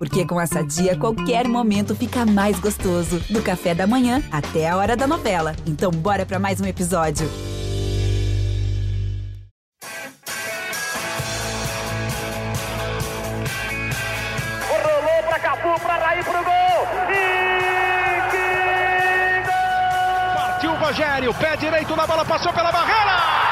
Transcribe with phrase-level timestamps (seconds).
[0.00, 3.20] Porque com essa dia, qualquer momento fica mais gostoso.
[3.28, 5.54] Do café da manhã até a hora da novela.
[5.66, 7.28] Então, bora para mais um episódio.
[14.70, 16.86] Rolou pra Cafu, pra Raí, pro gol!
[17.10, 20.34] E que gol!
[20.34, 23.49] Partiu o Rogério, pé direito na bola, passou pela barreira!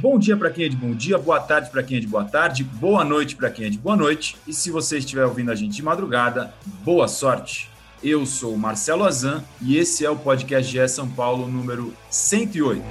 [0.00, 2.24] Bom dia para quem é de bom dia, boa tarde para quem é de boa
[2.24, 4.34] tarde, boa noite para quem é de boa noite.
[4.46, 7.68] E se você estiver ouvindo a gente de madrugada, boa sorte.
[8.02, 12.82] Eu sou o Marcelo Azan e esse é o podcast GE São Paulo número 108.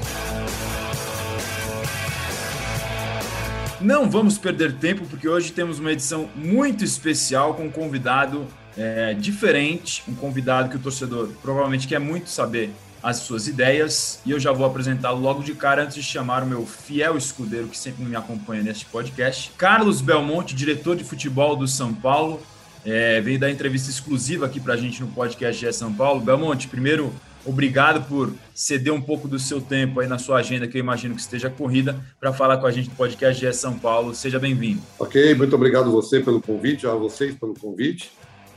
[3.81, 8.45] Não vamos perder tempo, porque hoje temos uma edição muito especial com um convidado
[8.77, 12.69] é, diferente, um convidado que o torcedor provavelmente quer muito saber
[13.01, 16.47] as suas ideias, e eu já vou apresentá-lo logo de cara antes de chamar o
[16.47, 21.67] meu fiel escudeiro que sempre me acompanha neste podcast, Carlos Belmonte, diretor de futebol do
[21.67, 22.41] São Paulo,
[22.85, 26.21] é, veio dar entrevista exclusiva aqui para a gente no podcast GE São Paulo.
[26.21, 27.13] Belmonte, primeiro,
[27.45, 31.15] obrigado por ceder um pouco do seu tempo aí na sua agenda, que eu imagino
[31.15, 34.15] que esteja corrida, para falar com a gente do podcast GE São Paulo.
[34.15, 34.81] Seja bem-vindo.
[34.97, 38.11] Ok, muito obrigado você pelo convite, a vocês pelo convite.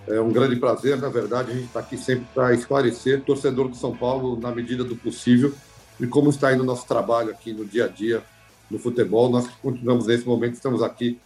[0.06, 3.76] É um grande prazer, na verdade, a gente está aqui sempre para esclarecer torcedor do
[3.76, 5.54] São Paulo na medida do possível
[6.00, 8.22] e como está indo o nosso trabalho aqui no dia a dia
[8.70, 9.30] no futebol.
[9.30, 11.20] Nós continuamos nesse momento, estamos aqui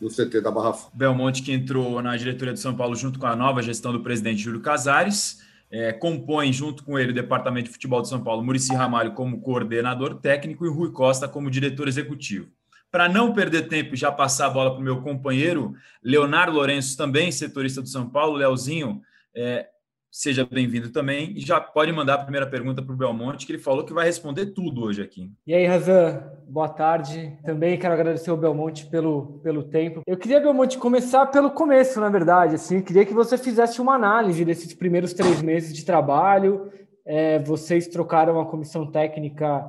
[0.00, 0.92] no CT da Barra Funda.
[0.94, 4.42] Belmonte, que entrou na diretoria do São Paulo junto com a nova gestão do presidente
[4.42, 5.40] Júlio Casares,
[5.70, 9.40] é, compõe junto com ele o departamento de futebol de São Paulo, Murici Ramalho como
[9.40, 12.48] coordenador técnico e Rui Costa como diretor executivo.
[12.90, 16.96] Para não perder tempo e já passar a bola para o meu companheiro, Leonardo Lourenço,
[16.96, 19.02] também setorista do São Paulo, Leozinho,
[19.34, 19.68] é,
[20.10, 21.32] seja bem-vindo também.
[21.36, 24.06] E já pode mandar a primeira pergunta para o Belmonte, que ele falou que vai
[24.06, 25.30] responder tudo hoje aqui.
[25.46, 27.36] E aí, Razan, boa tarde.
[27.44, 30.02] Também quero agradecer ao Belmonte pelo, pelo tempo.
[30.06, 32.54] Eu queria, Belmonte, começar pelo começo, na verdade.
[32.54, 36.72] Assim, queria que você fizesse uma análise desses primeiros três meses de trabalho.
[37.04, 39.64] É, vocês trocaram a comissão técnica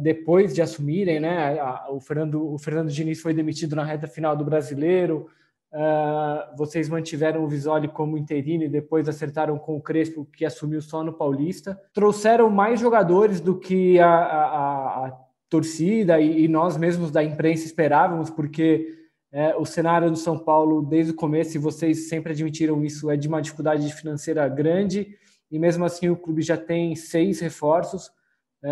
[0.00, 1.56] depois de assumirem, né?
[1.90, 5.28] O, Fernando, o Fernando Diniz foi demitido na reta final do brasileiro.
[5.72, 10.80] Uh, vocês mantiveram o Visoli como interino e depois acertaram com o Crespo, que assumiu
[10.80, 11.78] só no Paulista.
[11.92, 18.30] Trouxeram mais jogadores do que a, a, a torcida e, nós mesmos da imprensa esperávamos,
[18.30, 18.88] porque
[19.32, 23.16] é, o cenário do São Paulo, desde o começo, e vocês sempre admitiram isso, é
[23.16, 25.16] de uma dificuldade financeira grande,
[25.50, 28.23] e mesmo assim o clube já tem seis reforços é,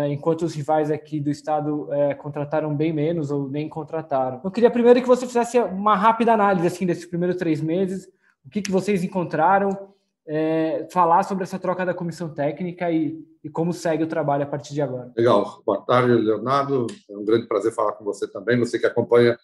[0.09, 4.41] enquanto os rivais aqui do estado é, contrataram bem menos ou nem contrataram.
[4.43, 8.07] Eu queria primeiro que você fizesse uma rápida análise assim desses primeiros três meses,
[8.45, 9.93] o que, que vocês encontraram,
[10.25, 14.47] é, falar sobre essa troca da comissão técnica e, e, como segue o trabalho a
[14.47, 15.11] partir de agora.
[15.15, 15.61] Legal.
[15.65, 16.87] Boa tarde, Leonardo.
[17.09, 19.37] É um grande prazer falar com você também, você que acompanha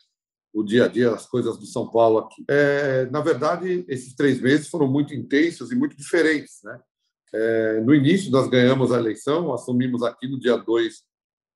[0.54, 2.44] o dia a dia, as coisas do São Paulo aqui.
[2.50, 6.80] É, na verdade, esses três meses foram muito intensos e muito diferentes, né?
[7.34, 11.04] É, no início, nós ganhamos a eleição, assumimos aqui no dia 2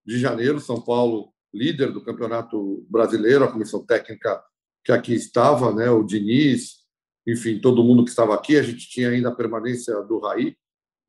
[0.05, 4.43] de janeiro, São Paulo, líder do Campeonato Brasileiro, a comissão técnica
[4.83, 6.83] que aqui estava, né, o Diniz,
[7.25, 8.57] enfim, todo mundo que estava aqui.
[8.57, 10.57] A gente tinha ainda a permanência do Raí,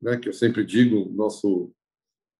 [0.01, 1.71] né, que eu sempre digo, nosso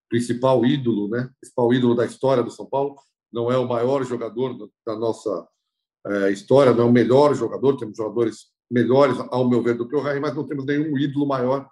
[0.09, 2.95] principal ídolo, né, principal ídolo da história do São Paulo.
[3.31, 5.47] Não é o maior jogador da nossa
[6.07, 9.95] é, história, não é o melhor jogador, temos jogadores melhores, ao meu ver, do que
[9.95, 11.69] o Raí, mas não temos nenhum ídolo maior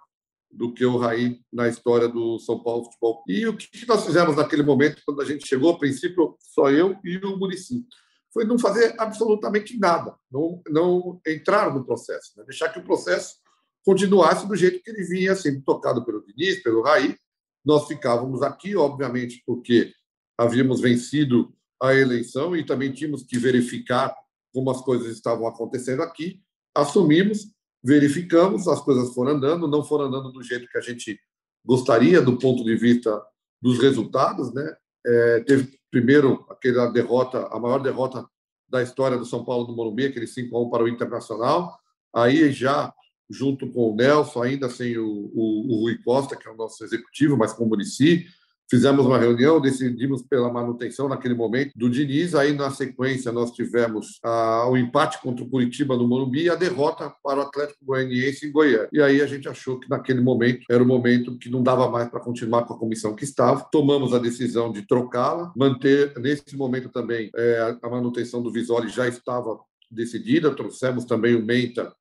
[0.56, 3.22] do que o Raí na história do São Paulo Futebol.
[3.28, 6.96] E o que nós fizemos naquele momento, quando a gente chegou, a princípio, só eu
[7.04, 7.84] e o Murici,
[8.32, 12.44] foi não fazer absolutamente nada, não, não entrar no processo, né?
[12.44, 13.36] deixar que o processo
[13.84, 17.16] continuasse do jeito que ele vinha sendo tocado pelo Diniz, pelo Raí.
[17.64, 19.92] Nós ficávamos aqui, obviamente, porque
[20.36, 24.14] havíamos vencido a eleição e também tínhamos que verificar
[24.52, 26.40] como as coisas estavam acontecendo aqui.
[26.74, 27.53] Assumimos
[27.84, 31.20] verificamos, as coisas foram andando, não foram andando do jeito que a gente
[31.64, 33.22] gostaria, do ponto de vista
[33.60, 34.74] dos resultados, né?
[35.06, 38.26] É, teve primeiro aquela derrota, a maior derrota
[38.68, 41.78] da história do São Paulo do Morumbi, aquele 5 a 1 para o Internacional.
[42.14, 42.92] Aí já
[43.28, 46.82] junto com o Nelson, ainda sem o, o, o Rui Costa, que é o nosso
[46.84, 48.26] executivo, mas com o Murici,
[48.70, 52.34] Fizemos uma reunião, decidimos pela manutenção naquele momento do Diniz.
[52.34, 56.54] Aí, na sequência, nós tivemos ah, o empate contra o Curitiba no Morumbi e a
[56.54, 58.88] derrota para o Atlético Goianiense em Goiânia.
[58.90, 62.08] E aí a gente achou que naquele momento era o momento que não dava mais
[62.08, 63.68] para continuar com a comissão que estava.
[63.70, 69.06] Tomamos a decisão de trocá-la, manter nesse momento também é, a manutenção do Visoli já
[69.06, 69.58] estava
[69.90, 70.54] decidida.
[70.54, 71.94] Trouxemos também o Menta,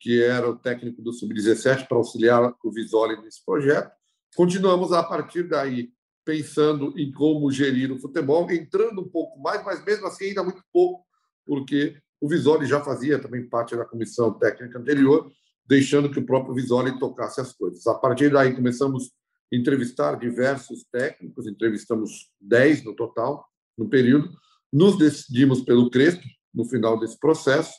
[0.00, 3.90] que era o técnico do Sub-17, para auxiliar o Visoli nesse projeto.
[4.34, 5.90] Continuamos a partir daí
[6.26, 10.60] pensando em como gerir o futebol, entrando um pouco mais, mas mesmo assim ainda muito
[10.72, 11.06] pouco,
[11.46, 15.30] porque o Visoli já fazia também parte da comissão técnica anterior,
[15.64, 17.86] deixando que o próprio Visoli tocasse as coisas.
[17.86, 19.12] A partir daí começamos
[19.52, 23.46] a entrevistar diversos técnicos, entrevistamos 10 no total,
[23.78, 24.28] no período,
[24.72, 27.72] nos decidimos pelo Crespo no final desse processo,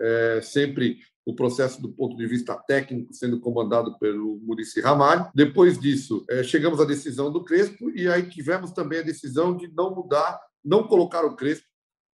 [0.00, 5.30] é, sempre o processo do ponto de vista técnico sendo comandado pelo Murici Ramalho.
[5.34, 9.72] Depois disso, é, chegamos à decisão do Crespo e aí tivemos também a decisão de
[9.74, 11.66] não mudar, não colocar o Crespo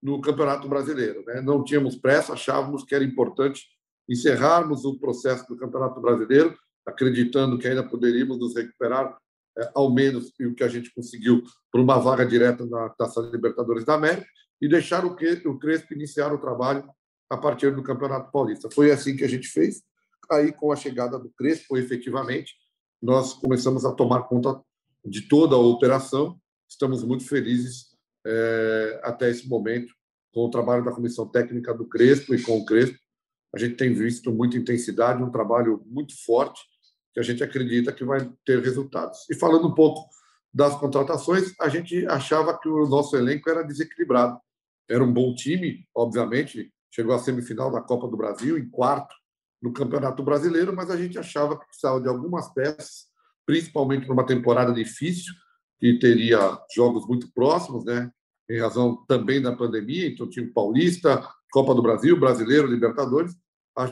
[0.02, 1.24] no Campeonato Brasileiro.
[1.26, 1.42] Né?
[1.42, 3.64] Não tínhamos pressa, achávamos que era importante
[4.08, 6.56] encerrarmos o processo do Campeonato Brasileiro,
[6.86, 9.18] acreditando que ainda poderíamos nos recuperar
[9.58, 13.84] é, ao menos o que a gente conseguiu por uma vaga direta na Taça Libertadores
[13.84, 14.28] da América
[14.62, 16.84] e deixar o Crespo iniciar o trabalho
[17.30, 18.70] a partir do Campeonato Paulista.
[18.72, 19.84] Foi assim que a gente fez.
[20.30, 22.54] Aí, com a chegada do Crespo, efetivamente,
[23.02, 24.62] nós começamos a tomar conta
[25.06, 26.40] de toda a operação.
[26.68, 27.88] Estamos muito felizes
[28.26, 29.94] é, até esse momento
[30.34, 32.98] com o trabalho da comissão técnica do Crespo e com o Crespo.
[33.54, 36.62] A gente tem visto muita intensidade, um trabalho muito forte
[37.14, 39.28] que a gente acredita que vai ter resultados.
[39.30, 40.08] E falando um pouco
[40.54, 44.40] das contratações, a gente achava que o nosso elenco era desequilibrado.
[44.88, 49.14] Era um bom time, obviamente, chegou à semifinal da Copa do Brasil, em quarto
[49.62, 53.08] no Campeonato Brasileiro, mas a gente achava que precisava de algumas peças,
[53.46, 55.34] principalmente numa temporada difícil,
[55.80, 56.40] que teria
[56.74, 58.12] jogos muito próximos, né?
[58.50, 63.36] em razão também da pandemia, então o Paulista, Copa do Brasil, Brasileiro, Libertadores.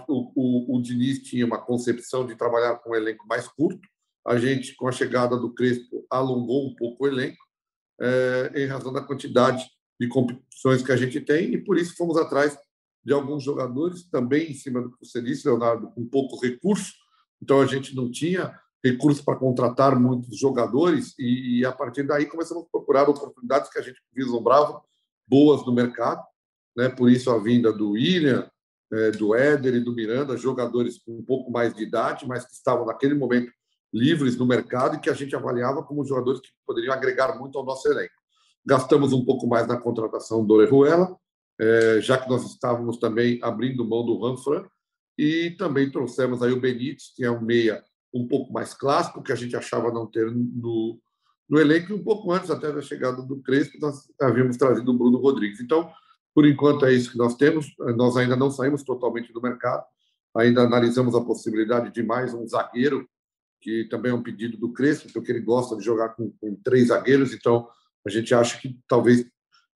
[0.07, 3.87] O, o, o Diniz tinha uma concepção de trabalhar com um elenco mais curto.
[4.25, 7.37] A gente, com a chegada do Crespo, alongou um pouco o elenco,
[8.01, 9.65] é, em razão da quantidade
[9.99, 12.57] de competições que a gente tem, e por isso fomos atrás
[13.07, 16.91] de alguns jogadores, também em cima do que você disse, Leonardo, com pouco recurso.
[17.41, 22.25] Então a gente não tinha recurso para contratar muitos jogadores, e, e a partir daí
[22.25, 24.81] começamos a procurar oportunidades que a gente vislumbrava
[25.25, 26.21] boas no mercado.
[26.75, 26.89] Né?
[26.89, 28.51] Por isso a vinda do William,
[28.91, 32.51] é, do Éder e do Miranda, jogadores com um pouco mais de idade, mas que
[32.51, 33.49] estavam naquele momento
[33.93, 37.63] livres no mercado e que a gente avaliava como jogadores que poderiam agregar muito ao
[37.63, 38.15] nosso elenco.
[38.65, 41.17] Gastamos um pouco mais na contratação do Orejuela,
[41.59, 44.65] é, já que nós estávamos também abrindo mão do Ranfran,
[45.17, 47.83] e também trouxemos aí o Benítez, que é um meia
[48.13, 50.99] um pouco mais clássico, que a gente achava não ter no,
[51.49, 54.97] no elenco, e um pouco antes até da chegada do Crespo, nós havíamos trazido o
[54.97, 55.59] Bruno Rodrigues.
[55.59, 55.91] Então,
[56.33, 59.83] por enquanto é isso que nós temos, nós ainda não saímos totalmente do mercado,
[60.35, 63.07] ainda analisamos a possibilidade de mais um zagueiro,
[63.59, 66.89] que também é um pedido do Crespo, porque ele gosta de jogar com, com três
[66.89, 67.67] zagueiros, então
[68.05, 69.25] a gente acha que talvez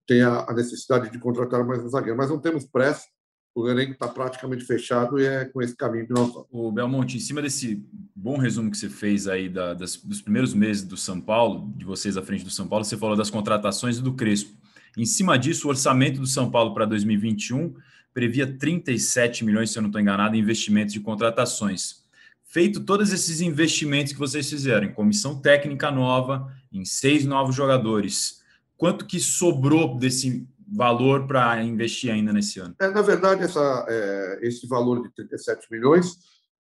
[0.08, 3.06] tenha a necessidade de contratar mais um zagueiro, mas não temos pressa,
[3.54, 6.48] o elenco está praticamente fechado e é com esse caminho que nós vamos.
[6.52, 7.84] O Belmonte, em cima desse
[8.16, 11.84] bom resumo que você fez aí da, das, dos primeiros meses do São Paulo, de
[11.84, 14.56] vocês à frente do São Paulo, você falou das contratações e do Crespo.
[14.98, 17.76] Em cima disso, o orçamento do São Paulo para 2021
[18.14, 22.02] previa 37 milhões, se eu não estou enganado, em investimentos de contratações.
[22.46, 28.41] Feito todos esses investimentos que vocês fizeram, em comissão técnica nova, em seis novos jogadores,
[28.82, 32.74] quanto que sobrou desse valor para investir ainda nesse ano?
[32.82, 36.18] É, na verdade, essa, é, esse valor de 37 milhões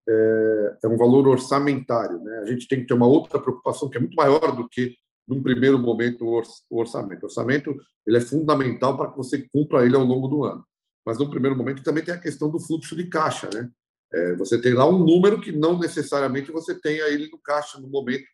[0.07, 2.19] é, é, um valor orçamentário.
[2.19, 2.41] Né?
[2.43, 4.95] A gente tem que ter uma outra preocupação que é muito maior do que,
[5.27, 7.23] num primeiro momento, o orçamento.
[7.23, 10.63] O orçamento ele é fundamental para que você cumpra ele ao longo do ano.
[11.03, 13.49] Mas, num primeiro momento, também tem a questão do fluxo de caixa.
[13.51, 13.67] Né?
[14.13, 17.87] É, você tem lá um número que não necessariamente você tenha ele no caixa no
[17.87, 18.25] momento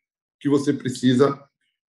[0.41, 1.41] que você precisa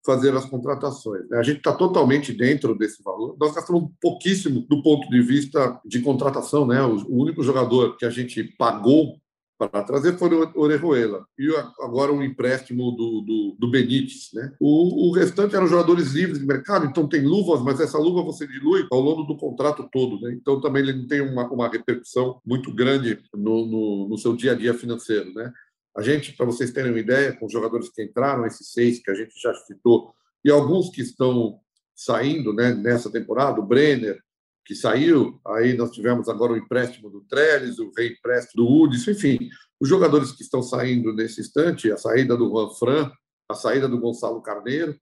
[0.05, 1.29] fazer as contratações.
[1.29, 1.39] Né?
[1.39, 3.37] A gente está totalmente dentro desse valor.
[3.39, 6.67] Nós gastamos pouquíssimo do ponto de vista de contratação.
[6.67, 6.83] Né?
[6.83, 9.19] O único jogador que a gente pagou
[9.59, 11.49] para trazer foi o Orejuela e
[11.81, 14.31] agora um empréstimo do, do, do Benítez.
[14.33, 14.53] Né?
[14.61, 18.47] O, o, restante eram jogadores livres de mercado, então tem luvas, mas essa luva você
[18.47, 20.21] dilui ao longo do contrato todo.
[20.21, 20.33] Né?
[20.41, 24.53] Então também ele não tem uma, uma repercussão muito grande no, no, no seu dia
[24.53, 25.35] a dia financeiro.
[25.35, 25.53] Né?
[25.99, 29.11] A gente, para vocês terem uma ideia, com os jogadores que entraram, esses seis que
[29.11, 30.15] a gente já citou,
[30.45, 31.59] e alguns que estão
[31.93, 34.23] saindo né, nessa temporada, o Brenner,
[34.65, 39.51] que saiu, aí nós tivemos agora o empréstimo do Trellis, o reempréstimo do Udis, enfim,
[39.81, 43.11] os jogadores que estão saindo nesse instante, a saída do Juan Fran,
[43.49, 44.97] a saída do Gonçalo Carneiro,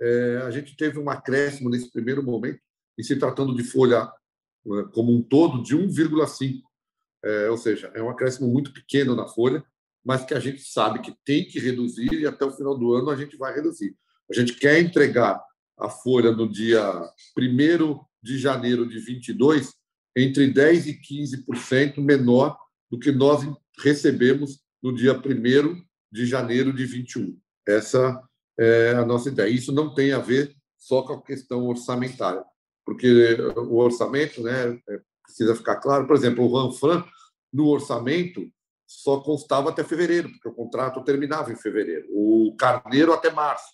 [0.00, 2.60] é, a gente teve um acréscimo nesse primeiro momento,
[2.96, 4.08] e se tratando de folha
[4.64, 6.60] é, como um todo, de 1,5.
[7.24, 9.64] É, ou seja, é um acréscimo muito pequeno na folha,
[10.06, 13.10] mas que a gente sabe que tem que reduzir e até o final do ano
[13.10, 13.96] a gente vai reduzir.
[14.30, 15.42] A gente quer entregar
[15.76, 16.88] a folha no dia
[17.36, 19.74] 1 de janeiro de 22
[20.16, 22.56] entre 10% e 15% menor
[22.88, 23.42] do que nós
[23.82, 25.82] recebemos no dia 1
[26.12, 27.36] de janeiro de 21.
[27.66, 28.22] Essa
[28.56, 29.50] é a nossa ideia.
[29.50, 32.44] Isso não tem a ver só com a questão orçamentária,
[32.84, 36.06] porque o orçamento, né, é, precisa ficar claro.
[36.06, 37.04] Por exemplo, o Ranfran,
[37.52, 38.48] no orçamento,
[38.86, 42.06] só constava até fevereiro, porque o contrato terminava em fevereiro.
[42.10, 43.66] O Carneiro até março.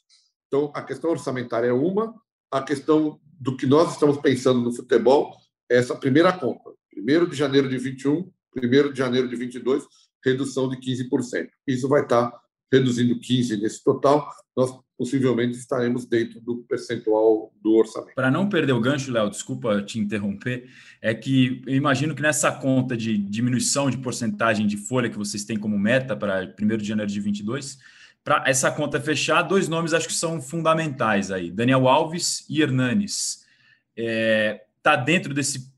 [0.47, 2.15] Então, a questão orçamentária é uma,
[2.51, 5.35] a questão do que nós estamos pensando no futebol
[5.71, 6.71] é essa primeira conta.
[6.97, 9.85] 1 de janeiro de 21, 1 de janeiro de 22,
[10.25, 11.49] redução de 15%.
[11.67, 12.31] Isso vai estar
[12.73, 14.27] reduzindo 15% nesse total.
[14.57, 18.15] Nós possivelmente estaremos dentro do percentual do orçamento.
[18.15, 20.69] Para não perder o gancho, Léo, desculpa te interromper,
[21.01, 25.45] é que eu imagino que nessa conta de diminuição de porcentagem de folha que vocês
[25.45, 27.79] têm como meta para 1 de janeiro de 22,
[28.23, 33.45] para essa conta fechar, dois nomes acho que são fundamentais aí, Daniel Alves e Hernanes.
[33.97, 35.72] É, tá dentro desse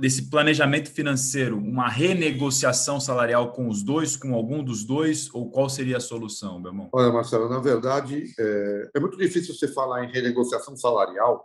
[0.00, 5.68] desse planejamento financeiro, uma renegociação salarial com os dois, com algum dos dois, ou qual
[5.68, 6.90] seria a solução, Belmont?
[6.92, 11.44] Olha, Marcelo, na verdade, é, é muito difícil você falar em renegociação salarial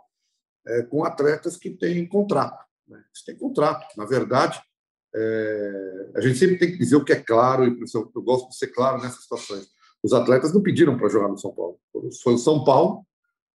[0.66, 2.64] é, com atletas que têm contrato.
[2.88, 2.98] Né?
[2.98, 3.86] Eles têm contrato.
[3.96, 4.60] Na verdade,
[5.14, 8.56] é, a gente sempre tem que dizer o que é claro, e eu gosto de
[8.56, 9.68] ser claro nessas situações.
[10.02, 11.78] Os atletas não pediram para jogar no São Paulo.
[12.22, 13.06] Foi o São Paulo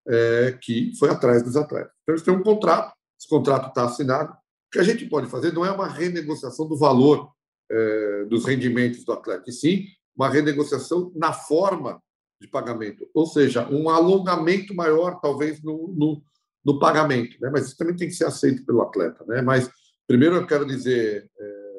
[0.08, 1.92] é, que foi atrás dos atletas.
[2.04, 4.36] Então, eles têm um contrato, esse contrato está assinado,
[4.76, 7.32] que a gente pode fazer não é uma renegociação do valor
[7.72, 12.02] é, dos rendimentos do atleta, e sim uma renegociação na forma
[12.42, 16.22] de pagamento, ou seja, um alongamento maior, talvez, no, no,
[16.64, 17.38] no pagamento.
[17.40, 17.50] Né?
[17.52, 19.24] Mas isso também tem que ser aceito pelo atleta.
[19.26, 19.42] Né?
[19.42, 19.70] Mas,
[20.06, 21.72] primeiro, eu quero dizer, é,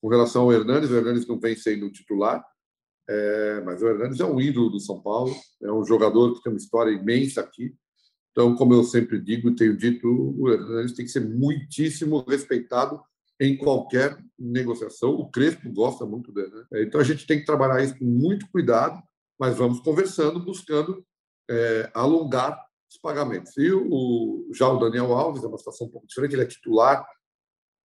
[0.00, 2.42] com relação ao Hernandes, o Hernandes não vem sendo titular,
[3.06, 6.52] é, mas o Hernandes é um ídolo do São Paulo, é um jogador que tem
[6.52, 7.74] uma história imensa aqui,
[8.38, 13.02] então, como eu sempre digo tenho dito, o Hernandes tem que ser muitíssimo respeitado
[13.40, 15.10] em qualquer negociação.
[15.10, 16.52] O Crespo gosta muito dele.
[16.70, 16.82] Né?
[16.84, 19.02] Então, a gente tem que trabalhar isso com muito cuidado,
[19.40, 21.04] mas vamos conversando, buscando
[21.50, 23.56] é, alongar os pagamentos.
[23.56, 27.04] E o, já o Daniel Alves é uma situação um pouco diferente, ele é titular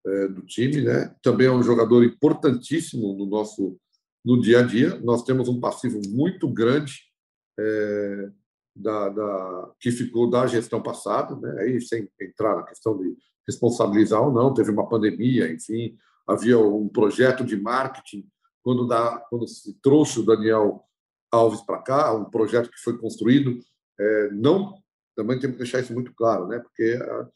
[0.06, 1.16] é, do time, né?
[1.22, 3.78] também é um jogador importantíssimo no nosso
[4.22, 5.00] no dia a dia.
[5.00, 7.10] Nós temos um passivo muito grande
[7.58, 8.30] é,
[8.74, 11.62] da, da, que ficou da gestão passada, né?
[11.62, 16.88] aí sem entrar na questão de responsabilizar ou não, teve uma pandemia, enfim, havia um
[16.88, 18.26] projeto de marketing
[18.62, 20.84] quando, da, quando se trouxe o Daniel
[21.30, 23.58] Alves para cá, um projeto que foi construído,
[23.98, 24.80] é, não
[25.14, 26.58] também temos que deixar isso muito claro, né?
[26.58, 27.28] Porque a,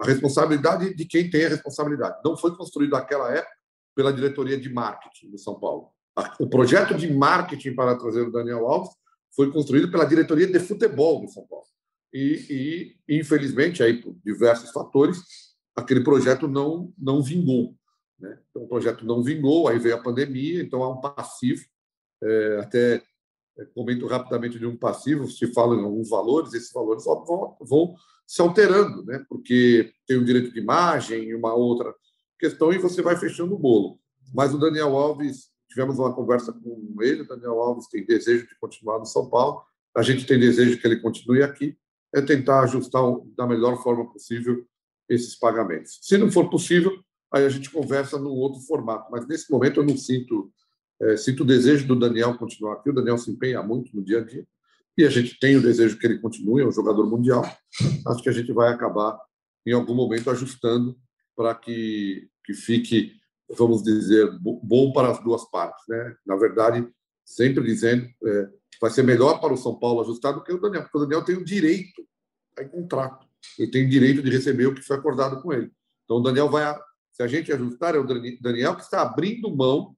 [0.00, 3.56] a, responsabilidade de quem tem a responsabilidade não foi construído naquela época
[3.94, 5.90] pela diretoria de marketing do São Paulo.
[6.38, 8.90] O projeto de marketing para trazer o Daniel Alves
[9.34, 11.66] foi construído pela diretoria de futebol do São Paulo.
[12.12, 15.22] E, e, infelizmente, aí por diversos fatores,
[15.74, 17.74] aquele projeto não não vingou.
[18.18, 18.38] Né?
[18.50, 21.64] Então, o projeto não vingou, aí veio a pandemia, então há um passivo.
[22.22, 23.02] É, até
[23.58, 27.94] é, comento rapidamente de um passivo, se fala em alguns valores, esses valores vão, vão
[28.26, 29.24] se alterando, né?
[29.28, 31.94] porque tem o direito de imagem e uma outra
[32.38, 33.98] questão, e você vai fechando o bolo.
[34.32, 38.98] Mas o Daniel Alves Tivemos uma conversa com ele, Daniel Alves tem desejo de continuar
[38.98, 39.62] no São Paulo,
[39.96, 41.76] a gente tem desejo que ele continue aqui,
[42.14, 43.02] é tentar ajustar
[43.36, 44.66] da melhor forma possível
[45.08, 45.98] esses pagamentos.
[46.02, 46.92] Se não for possível,
[47.32, 50.52] aí a gente conversa num outro formato, mas nesse momento eu não sinto
[51.00, 54.20] é, sinto o desejo do Daniel continuar aqui, o Daniel se empenha muito no dia
[54.20, 54.46] a dia,
[54.96, 57.42] e a gente tem o desejo que ele continue, é um jogador mundial,
[58.06, 59.18] acho que a gente vai acabar,
[59.66, 60.96] em algum momento, ajustando
[61.34, 63.14] para que, que fique
[63.56, 65.84] vamos dizer, bom para as duas partes.
[65.88, 66.16] Né?
[66.26, 66.86] Na verdade,
[67.24, 68.48] sempre dizendo, é,
[68.80, 71.24] vai ser melhor para o São Paulo ajustar do que o Daniel, porque o Daniel
[71.24, 72.02] tem o direito,
[72.58, 73.26] em contrato,
[73.58, 75.70] ele tem o direito de receber o que foi acordado com ele.
[76.04, 76.74] Então, o Daniel vai,
[77.12, 78.06] se a gente ajustar, é o
[78.40, 79.96] Daniel que está abrindo mão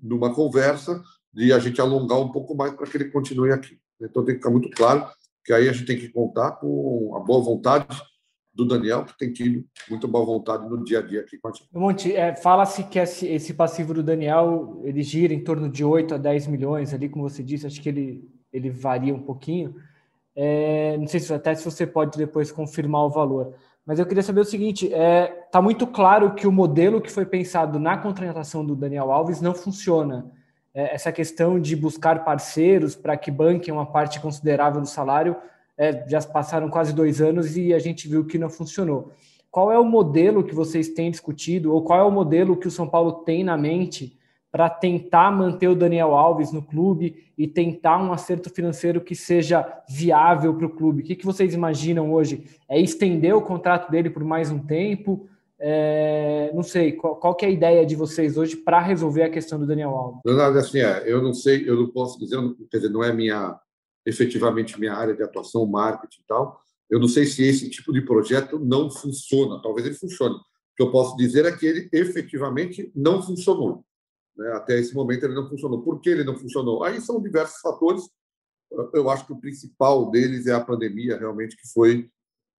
[0.00, 3.78] numa conversa de a gente alongar um pouco mais para que ele continue aqui.
[4.00, 5.08] Então, tem que ficar muito claro
[5.44, 7.86] que aí a gente tem que contar com a boa vontade
[8.56, 11.52] do Daniel, que tem tido muita boa vontade no dia a dia aqui com a
[11.52, 11.68] gente.
[11.72, 16.14] Monte, é, fala-se que esse, esse, passivo do Daniel ele gira em torno de 8
[16.14, 19.76] a 10 milhões, ali, como você disse, acho que ele, ele varia um pouquinho.
[20.34, 23.54] É, não sei se até se você pode depois confirmar o valor.
[23.84, 27.12] Mas eu queria saber o seguinte: está é, tá muito claro que o modelo que
[27.12, 30.30] foi pensado na contratação do Daniel Alves não funciona.
[30.74, 35.36] É, essa questão de buscar parceiros para que banquem uma parte considerável do salário
[35.78, 39.12] é, já passaram quase dois anos e a gente viu que não funcionou.
[39.50, 42.70] Qual é o modelo que vocês têm discutido, ou qual é o modelo que o
[42.70, 44.18] São Paulo tem na mente
[44.50, 49.66] para tentar manter o Daniel Alves no clube e tentar um acerto financeiro que seja
[49.88, 51.02] viável para o clube?
[51.02, 52.44] O que, que vocês imaginam hoje?
[52.68, 55.28] É estender o contrato dele por mais um tempo?
[55.58, 59.58] É, não sei, qual, qual é a ideia de vocês hoje para resolver a questão
[59.58, 60.20] do Daniel Alves?
[60.24, 62.38] Leonardo, assim, é, eu não sei, eu não posso dizer,
[62.70, 63.58] quer dizer, não é minha
[64.06, 66.60] efetivamente minha área de atuação, marketing e tal.
[66.88, 69.60] Eu não sei se esse tipo de projeto não funciona.
[69.60, 70.36] Talvez ele funcione.
[70.36, 73.84] O que eu posso dizer é que ele efetivamente não funcionou.
[74.36, 74.48] Né?
[74.52, 75.82] Até esse momento ele não funcionou.
[75.82, 76.84] Por que ele não funcionou?
[76.84, 78.04] Aí são diversos fatores.
[78.94, 82.08] Eu acho que o principal deles é a pandemia, realmente, que foi,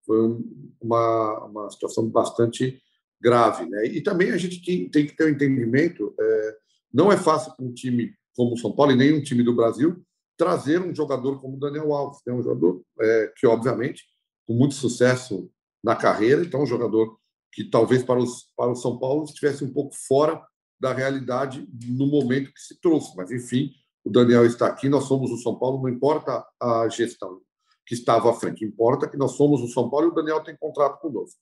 [0.05, 0.37] foi
[0.81, 2.81] uma, uma situação bastante
[3.21, 3.69] grave.
[3.69, 3.87] Né?
[3.87, 6.57] E também a gente tem, que ter um entendimento: é,
[6.93, 10.01] não é fácil para um time como o São Paulo e nenhum time do Brasil
[10.37, 12.33] trazer um jogador como Daniel Alves, né?
[12.33, 14.03] um jogador é, que, obviamente,
[14.45, 15.49] com muito sucesso
[15.83, 17.17] na carreira, então um jogador
[17.51, 20.41] que talvez para, os, para o São Paulo estivesse um pouco fora
[20.79, 23.15] da realidade no momento que se trouxe.
[23.15, 23.71] Mas, enfim,
[24.03, 27.41] o Daniel está aqui, nós somos o São Paulo, não importa a gestão
[27.85, 30.55] que estava à frente, importa que nós somos o São Paulo e o Daniel tem
[30.57, 31.39] contrato conosco.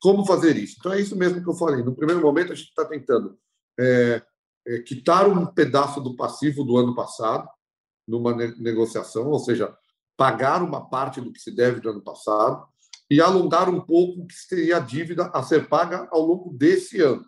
[0.00, 0.76] Como fazer isso?
[0.78, 1.82] Então, é isso mesmo que eu falei.
[1.82, 3.36] No primeiro momento, a gente está tentando
[3.78, 4.22] é,
[4.66, 7.48] é, quitar um pedaço do passivo do ano passado,
[8.08, 9.76] numa negociação, ou seja,
[10.16, 12.66] pagar uma parte do que se deve do ano passado
[13.10, 17.00] e alongar um pouco o que seria a dívida a ser paga ao longo desse
[17.00, 17.24] ano.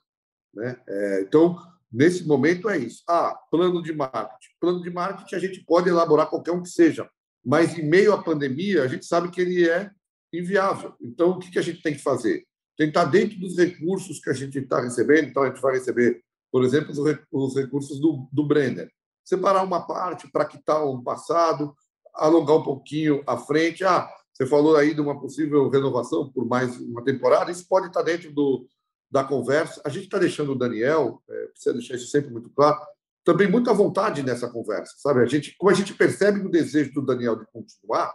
[0.54, 0.76] Né?
[0.88, 1.56] É, então,
[1.92, 3.02] nesse momento é isso.
[3.08, 4.48] Ah, plano de marketing.
[4.58, 7.08] Plano de marketing a gente pode elaborar qualquer um que seja,
[7.44, 9.90] mas em meio à pandemia a gente sabe que ele é
[10.32, 10.94] inviável.
[11.00, 12.44] Então, o que a gente tem que fazer?
[12.76, 16.64] Tentar dentro dos recursos que a gente está recebendo, então a gente vai receber, por
[16.64, 16.92] exemplo,
[17.30, 18.90] os recursos do, do Brenner.
[19.30, 21.72] Separar uma parte para quitar o passado,
[22.12, 23.84] alongar um pouquinho à frente.
[23.84, 28.02] Ah, você falou aí de uma possível renovação por mais uma temporada, isso pode estar
[28.02, 28.66] dentro do,
[29.08, 29.80] da conversa.
[29.84, 32.76] A gente está deixando o Daniel, é, precisa deixar isso sempre muito claro,
[33.22, 35.20] também muita vontade nessa conversa, sabe?
[35.20, 38.12] A gente, como a gente percebe o desejo do Daniel de continuar,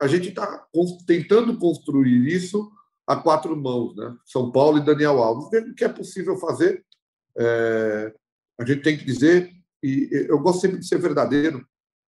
[0.00, 0.66] a gente está
[1.06, 2.72] tentando construir isso
[3.06, 4.16] a quatro mãos, né?
[4.24, 6.82] São Paulo e Daniel Alves, vendo o que é possível fazer.
[7.36, 8.14] É,
[8.58, 11.66] a gente tem que dizer, e eu gosto sempre de ser verdadeiro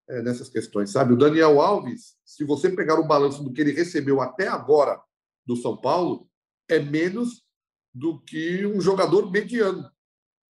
[0.09, 1.13] é, nessas questões, sabe?
[1.13, 4.99] O Daniel Alves, se você pegar o balanço do que ele recebeu até agora
[5.45, 6.27] do São Paulo,
[6.67, 7.43] é menos
[7.93, 9.89] do que um jogador mediano,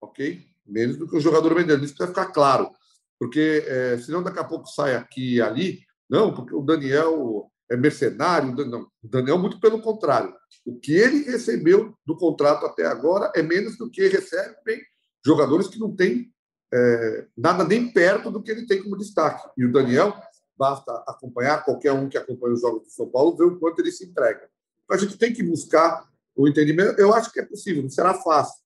[0.01, 0.45] ok?
[0.65, 1.83] Menos do que um jogador mediano.
[1.83, 2.71] Isso vai ficar claro,
[3.19, 5.81] porque é, senão daqui a pouco sai aqui e ali.
[6.09, 8.55] Não, porque o Daniel é mercenário.
[8.65, 10.33] Não, o Daniel, muito pelo contrário.
[10.65, 14.81] O que ele recebeu do contrato até agora é menos do que recebem
[15.25, 16.31] jogadores que não têm
[16.73, 19.49] é, nada nem perto do que ele tem como destaque.
[19.57, 20.15] E o Daniel,
[20.57, 23.91] basta acompanhar, qualquer um que acompanha os jogos do São Paulo, ver o quanto ele
[23.91, 24.49] se entrega.
[24.83, 26.99] Então, a gente tem que buscar o entendimento.
[26.99, 28.61] Eu acho que é possível, não será fácil,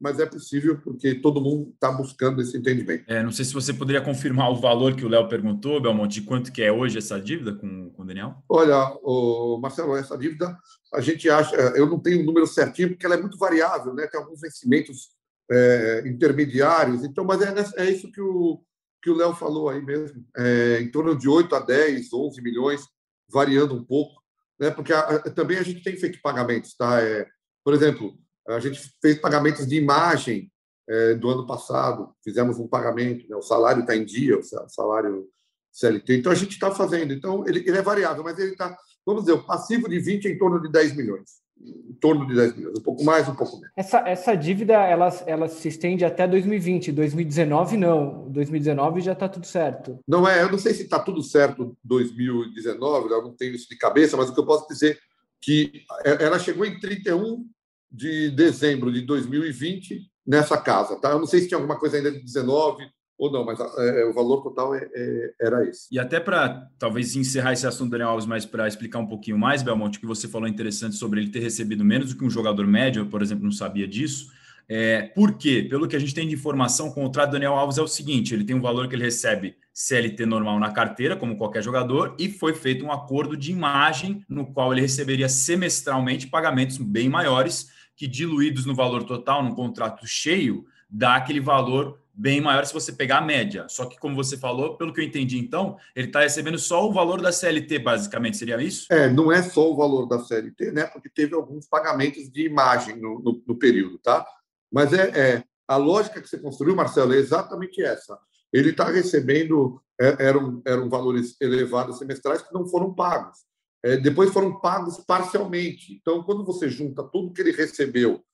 [0.00, 3.04] mas é possível porque todo mundo está buscando esse entendimento.
[3.08, 6.26] É, não sei se você poderia confirmar o valor que o Léo perguntou, Belmonte, de
[6.26, 8.36] quanto que é hoje essa dívida com, com o Daniel?
[8.48, 10.56] Olha, o Marcelo, essa dívida
[10.94, 13.92] a gente acha, eu não tenho o um número certinho porque ela é muito variável,
[13.92, 14.06] né?
[14.06, 15.10] Tem alguns vencimentos
[15.50, 18.62] é, intermediários, então, mas é, é isso que o
[19.00, 22.82] que o Léo falou aí mesmo, é, em torno de 8 a 10, 11 milhões,
[23.30, 24.18] variando um pouco
[24.58, 24.70] né?
[24.70, 26.74] porque a, também a gente tem feito pagamentos.
[26.74, 27.00] Tá?
[27.00, 27.26] É,
[27.64, 30.50] por exemplo, a gente fez pagamentos de imagem
[30.88, 33.36] é, do ano passado, fizemos um pagamento, né?
[33.36, 35.28] o salário está em dia, o salário
[35.70, 37.12] CLT, então a gente está fazendo.
[37.12, 40.30] Então, ele, ele é variável, mas ele está, vamos dizer, o passivo de 20 é
[40.30, 43.56] em torno de 10 milhões em torno de 10 milhões, um pouco mais, um pouco
[43.56, 43.72] menos.
[43.76, 48.28] Essa, essa dívida ela, ela se estende até 2020, 2019 não.
[48.30, 49.98] 2019 já está tudo certo.
[50.06, 53.76] Não é, eu não sei se está tudo certo 2019, eu não tenho isso de
[53.76, 54.98] cabeça, mas o que eu posso dizer é
[55.40, 57.44] que ela chegou em 31
[57.90, 61.10] de dezembro de 2020 nessa casa, tá?
[61.10, 62.86] Eu não sei se tinha alguma coisa ainda de 19
[63.18, 65.88] ou não, mas é, o valor total é, é, era esse.
[65.90, 69.62] E até para talvez encerrar esse assunto, Daniel Alves, mas para explicar um pouquinho mais,
[69.62, 73.00] Belmonte, que você falou interessante sobre ele ter recebido menos do que um jogador médio,
[73.00, 74.30] eu, por exemplo, não sabia disso.
[74.68, 75.66] É, por quê?
[75.68, 78.34] Pelo que a gente tem de informação, o contrato do Daniel Alves é o seguinte:
[78.34, 82.28] ele tem um valor que ele recebe CLT normal na carteira, como qualquer jogador, e
[82.28, 88.06] foi feito um acordo de imagem no qual ele receberia semestralmente pagamentos bem maiores, que
[88.06, 93.18] diluídos no valor total, num contrato cheio, dá aquele valor bem maior se você pegar
[93.18, 93.66] a média.
[93.68, 96.92] Só que, como você falou, pelo que eu entendi, então, ele está recebendo só o
[96.92, 98.92] valor da CLT, basicamente, seria isso?
[98.92, 100.86] É, não é só o valor da CLT, né?
[100.86, 104.26] Porque teve alguns pagamentos de imagem no, no, no período, tá?
[104.70, 108.18] Mas é, é, a lógica que você construiu, Marcelo, é exatamente essa.
[108.52, 113.46] Ele está recebendo, é, eram, eram valores elevados semestrais que não foram pagos.
[113.84, 115.92] É, depois foram pagos parcialmente.
[115.92, 118.24] Então, quando você junta tudo que ele recebeu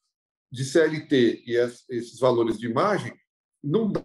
[0.54, 3.12] de CLT e esses valores de imagem,
[3.62, 4.02] não dá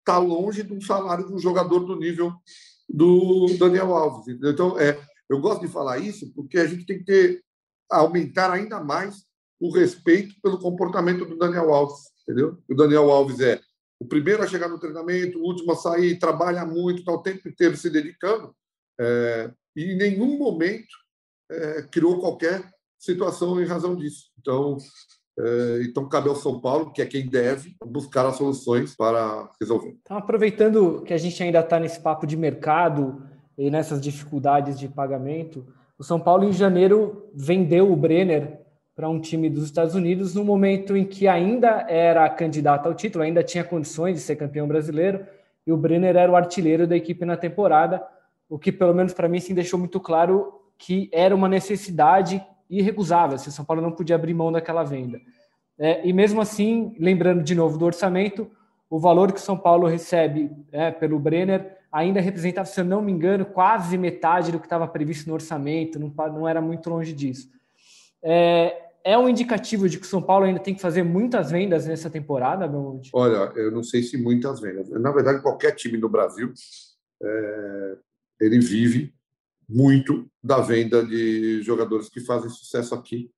[0.00, 2.32] está longe de um salário de um jogador do nível
[2.88, 4.36] do Daniel Alves.
[4.42, 7.44] Então, é, eu gosto de falar isso porque a gente tem que ter,
[7.90, 9.24] aumentar ainda mais
[9.60, 12.58] o respeito pelo comportamento do Daniel Alves, entendeu?
[12.68, 13.60] O Daniel Alves é
[14.00, 17.48] o primeiro a chegar no treinamento, o último a sair, trabalha muito, está o tempo
[17.48, 18.54] inteiro se dedicando,
[19.00, 20.94] é, e em nenhum momento
[21.50, 24.30] é, criou qualquer situação em razão disso.
[24.38, 24.78] Então,
[25.82, 29.96] então cabe ao São Paulo, que é quem deve, buscar as soluções para resolver.
[30.02, 33.22] Então, aproveitando que a gente ainda está nesse papo de mercado
[33.56, 35.66] e nessas dificuldades de pagamento,
[35.98, 38.60] o São Paulo em janeiro vendeu o Brenner
[38.94, 43.24] para um time dos Estados Unidos no momento em que ainda era candidato ao título,
[43.24, 45.26] ainda tinha condições de ser campeão brasileiro,
[45.66, 48.02] e o Brenner era o artilheiro da equipe na temporada,
[48.48, 53.36] o que pelo menos para mim sim deixou muito claro que era uma necessidade irrecusável,
[53.36, 55.20] o São Paulo não podia abrir mão daquela venda.
[55.78, 58.50] É, e mesmo assim, lembrando de novo do orçamento,
[58.88, 63.12] o valor que São Paulo recebe é, pelo Brenner ainda representava, se eu não me
[63.12, 67.48] engano, quase metade do que estava previsto no orçamento, não, não era muito longe disso.
[68.22, 72.10] É, é um indicativo de que São Paulo ainda tem que fazer muitas vendas nessa
[72.10, 73.10] temporada, Belmonte?
[73.14, 74.90] Olha, eu não sei se muitas vendas.
[74.90, 76.52] Na verdade, qualquer time no Brasil
[77.22, 77.96] é,
[78.40, 79.14] ele vive
[79.68, 83.30] muito da venda de jogadores que fazem sucesso aqui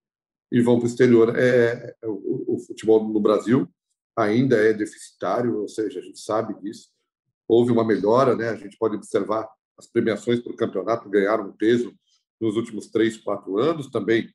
[0.50, 1.36] e vão para o exterior.
[1.36, 3.68] É, é, o, o, futebol no Brasil
[4.16, 6.90] ainda é deficitário, ou seja, a gente sabe disso.
[7.46, 8.48] Houve uma melhora, né?
[8.48, 11.94] A gente pode observar as premiações para o campeonato ganharam peso
[12.40, 13.90] nos últimos três, quatro anos.
[13.90, 14.28] Também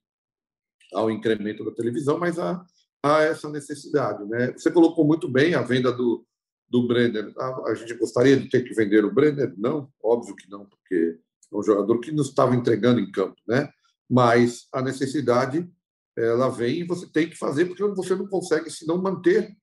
[0.93, 2.63] ao incremento da televisão, mas há,
[3.01, 4.23] há essa necessidade.
[4.25, 4.51] Né?
[4.53, 6.25] Você colocou muito bem a venda do,
[6.69, 7.33] do Brenner.
[7.37, 9.53] A, a, gente gostaria de ter que vender o Brenner?
[9.57, 11.19] Não, óbvio que não, porque
[11.59, 13.69] um jogador que nos estava entregando em campo, né?
[14.09, 15.69] Mas a necessidade
[16.17, 19.55] ela vem e você tem que fazer porque você não consegue se não manter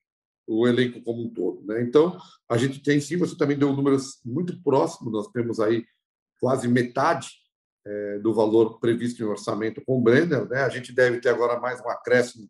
[0.46, 1.83] o elenco como um todo, né?
[1.83, 5.12] Então a gente tem sim, você também deu números muito próximos.
[5.12, 5.85] Nós temos aí
[6.40, 7.29] quase metade
[7.87, 10.48] é, do valor previsto em orçamento com o Brenner.
[10.48, 10.62] Né?
[10.62, 12.48] A gente deve ter agora mais um acréscimo,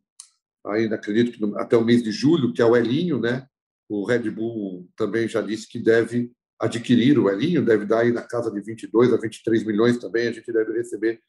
[0.66, 3.20] ainda acredito que até o mês de julho, que é o Elinho.
[3.20, 3.46] Né?
[3.88, 8.22] O Red Bull também já disse que deve adquirir o Elinho, deve dar aí na
[8.22, 11.20] casa de 22 a 23 milhões também, a gente deve receber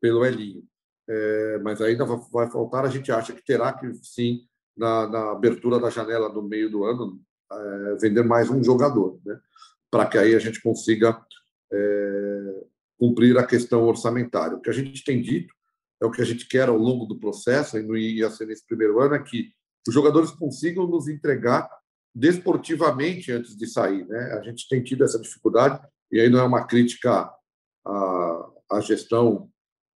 [0.00, 0.62] pelo Elinho.
[1.08, 4.42] É, mas ainda vai faltar, a gente acha que terá que, sim,
[4.76, 9.40] na, na abertura da janela no meio do ano, é, vender mais um jogador, né?
[9.90, 11.20] para que aí a gente consiga
[11.72, 12.64] é,
[12.98, 14.56] cumprir a questão orçamentária.
[14.56, 15.52] O que a gente tem dito
[16.00, 18.64] é o que a gente quer ao longo do processo, e não ia ser nesse
[18.66, 19.50] primeiro ano, é que
[19.88, 21.68] os jogadores consigam nos entregar
[22.18, 24.06] desportivamente antes de sair.
[24.06, 24.18] Né?
[24.38, 27.30] A gente tem tido essa dificuldade, e aí não é uma crítica
[27.86, 29.48] à, à gestão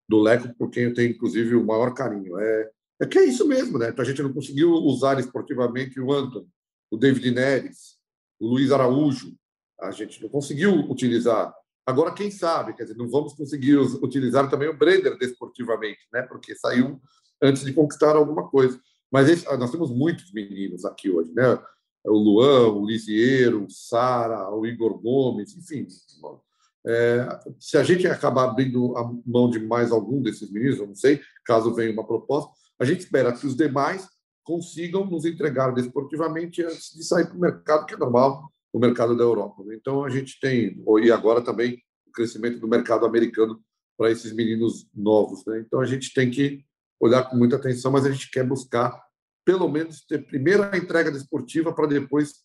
[0.09, 2.37] do Leco, por quem eu tenho, inclusive, o maior carinho.
[2.39, 2.69] É,
[3.01, 3.93] é que é isso mesmo, né?
[3.97, 6.45] A gente não conseguiu usar esportivamente o Anton,
[6.91, 7.97] o David Neres,
[8.39, 9.33] o Luiz Araújo,
[9.79, 11.53] a gente não conseguiu utilizar
[11.85, 16.21] Agora, quem sabe, quer dizer, não vamos conseguir utilizar também o Brenner desportivamente, né?
[16.21, 17.01] Porque saiu
[17.41, 18.79] antes de conquistar alguma coisa.
[19.11, 21.59] Mas esse, nós temos muitos meninos aqui hoje, né?
[22.03, 25.87] O Luan, o Lisieiro, o Sara, o Igor Gomes, enfim.
[26.85, 30.95] É, se a gente acabar abrindo a mão de mais algum desses meninos, eu não
[30.95, 34.07] sei, caso venha uma proposta, a gente espera que os demais
[34.43, 39.15] consigam nos entregar desportivamente antes de sair para o mercado, que é normal, o mercado
[39.15, 39.63] da Europa.
[39.63, 39.75] Né?
[39.75, 43.61] Então, a gente tem, e agora também, o crescimento do mercado americano
[43.97, 45.45] para esses meninos novos.
[45.45, 45.59] Né?
[45.59, 46.65] Então, a gente tem que
[46.99, 48.99] olhar com muita atenção, mas a gente quer buscar,
[49.45, 52.41] pelo menos, ter primeiro a entrega desportiva para depois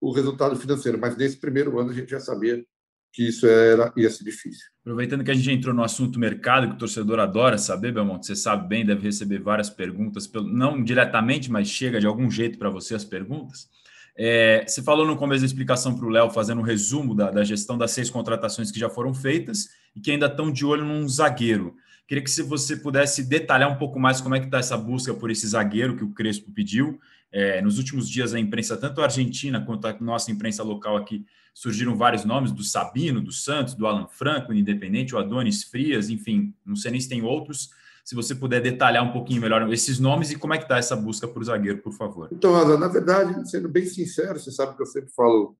[0.00, 0.98] o resultado financeiro.
[0.98, 2.64] Mas nesse primeiro ano, a gente já sabia
[3.12, 4.66] que isso era, ia ser difícil.
[4.82, 8.36] Aproveitando que a gente entrou no assunto mercado, que o torcedor adora saber, Belmonte, você
[8.36, 12.94] sabe bem, deve receber várias perguntas, não diretamente, mas chega de algum jeito para você
[12.94, 13.68] as perguntas.
[14.16, 17.42] É, você falou no começo da explicação para o Léo, fazendo um resumo da, da,
[17.42, 21.08] gestão das seis contratações que já foram feitas e que ainda estão de olho num
[21.08, 21.74] zagueiro.
[22.10, 25.14] Queria que se você pudesse detalhar um pouco mais como é que está essa busca
[25.14, 26.98] por esse zagueiro que o Crespo pediu.
[27.30, 31.24] É, nos últimos dias, a imprensa, tanto a argentina quanto a nossa imprensa local aqui,
[31.54, 36.52] surgiram vários nomes, do Sabino, do Santos, do Alan Franco, Independente, o Adonis Frias, enfim,
[36.66, 37.70] não sei nem se tem outros
[38.04, 40.96] se você puder detalhar um pouquinho melhor esses nomes e como é que está essa
[40.96, 42.28] busca por zagueiro, por favor.
[42.32, 45.56] Então, Asa, na verdade, sendo bem sincero, você sabe que eu sempre falo,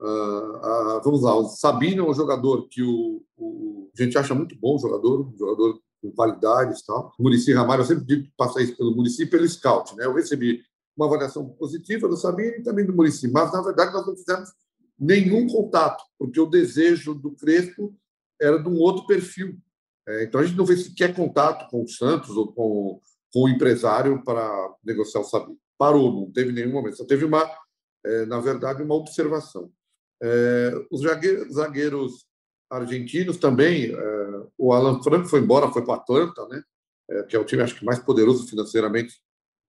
[0.00, 4.32] uh, uh, vamos lá, o Sabino é um jogador que o, o, a gente acha
[4.32, 7.12] muito bom, jogador, um jogador com qualidades e tal.
[7.18, 10.04] O Murici Ramalho, eu sempre digo que passa isso pelo Murici e pelo scout, né?
[10.04, 10.62] Eu recebi
[10.96, 14.50] uma avaliação positiva do Sabino e também do Murici, mas na verdade nós não fizemos
[14.98, 17.94] nenhum contato, porque o desejo do Crespo
[18.40, 19.56] era de um outro perfil.
[20.08, 23.00] É, então a gente não vê sequer contato com o Santos ou com,
[23.32, 25.58] com o empresário para negociar o Sabino.
[25.76, 26.96] Parou, não teve nenhum momento.
[26.96, 27.48] Só teve uma,
[28.04, 29.70] é, na verdade, uma observação.
[30.20, 31.02] É, os
[31.52, 32.27] zagueiros
[32.70, 33.92] argentinos também,
[34.56, 36.62] o Alan Franco foi embora, foi para Atlanta, né?
[37.28, 39.14] que é o time acho que mais poderoso financeiramente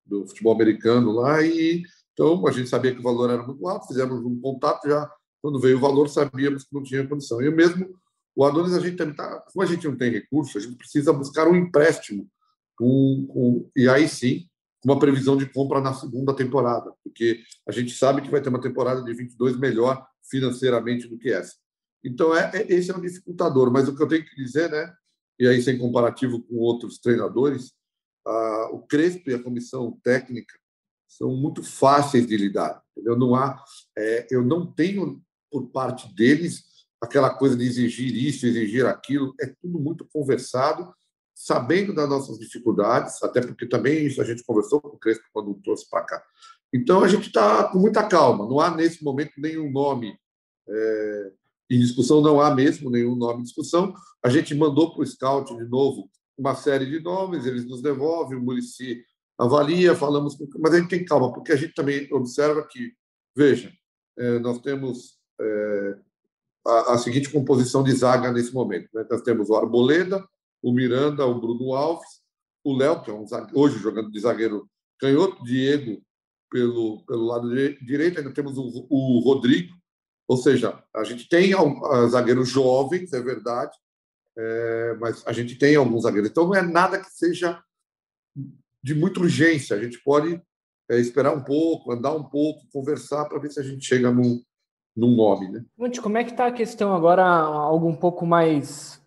[0.06, 1.84] do futebol americano lá e
[2.14, 5.10] Então, a gente sabia que o valor era muito alto, fizemos um contato já.
[5.42, 7.42] Quando veio o valor, sabíamos que não tinha condição.
[7.42, 7.98] E mesmo
[8.36, 11.48] o Adonis, a gente tá, como a gente não tem recurso, a gente precisa buscar
[11.48, 12.28] um empréstimo.
[12.76, 14.46] Com, com, e aí sim,
[14.84, 18.62] uma previsão de compra na segunda temporada, porque a gente sabe que vai ter uma
[18.62, 21.56] temporada de 22 melhor financeiramente do que essa.
[22.04, 23.72] Então, é, é, esse é um dificultador.
[23.72, 24.94] Mas o que eu tenho que dizer, né,
[25.40, 27.74] e aí sem comparativo com outros treinadores,
[28.72, 30.54] o Crespo e a comissão técnica
[31.08, 32.82] são muito fáceis de lidar.
[32.92, 33.18] Entendeu?
[33.18, 33.62] Não há,
[33.98, 36.64] é, eu não tenho por parte deles
[37.02, 40.94] aquela coisa de exigir isso, exigir aquilo, é tudo muito conversado,
[41.34, 45.60] sabendo das nossas dificuldades, até porque também isso a gente conversou com o Crespo quando
[45.64, 46.24] trouxe para cá.
[46.74, 50.14] Então a gente está com muita calma, não há nesse momento nenhum nome
[50.68, 51.32] é,
[51.70, 53.94] em discussão, não há mesmo nenhum nome em discussão.
[54.24, 58.38] A gente mandou para o Scout de novo uma série de nomes, eles nos devolvem,
[58.38, 59.04] o Murici
[59.38, 62.94] avalia, falamos, mas a gente tem calma, porque a gente também observa que,
[63.36, 63.72] veja,
[64.18, 65.98] é, nós temos é,
[66.66, 68.90] a, seguinte composição de zaga nesse momento.
[68.94, 69.06] Né?
[69.10, 70.26] Nós temos o Arboleda,
[70.62, 72.22] o Miranda, o Bruno Alves,
[72.64, 76.02] o Léo, que é um hoje jogando de zagueiro canhoto, Diego
[76.50, 77.48] pelo, pelo lado
[77.82, 79.74] direito, ainda temos o, o Rodrigo,
[80.30, 81.54] ou seja, a gente tem
[82.08, 83.76] zagueiros jovens, é verdade,
[84.38, 86.30] é, mas a gente tem alguns zagueiros.
[86.30, 87.60] Então não é nada que seja
[88.84, 89.76] de muita urgência.
[89.76, 90.40] A gente pode
[90.88, 94.40] é, esperar um pouco, andar um pouco, conversar para ver se a gente chega num,
[94.96, 95.50] num nome.
[95.50, 95.66] Né?
[95.76, 99.02] Monte, como é que está a questão agora, algo um pouco mais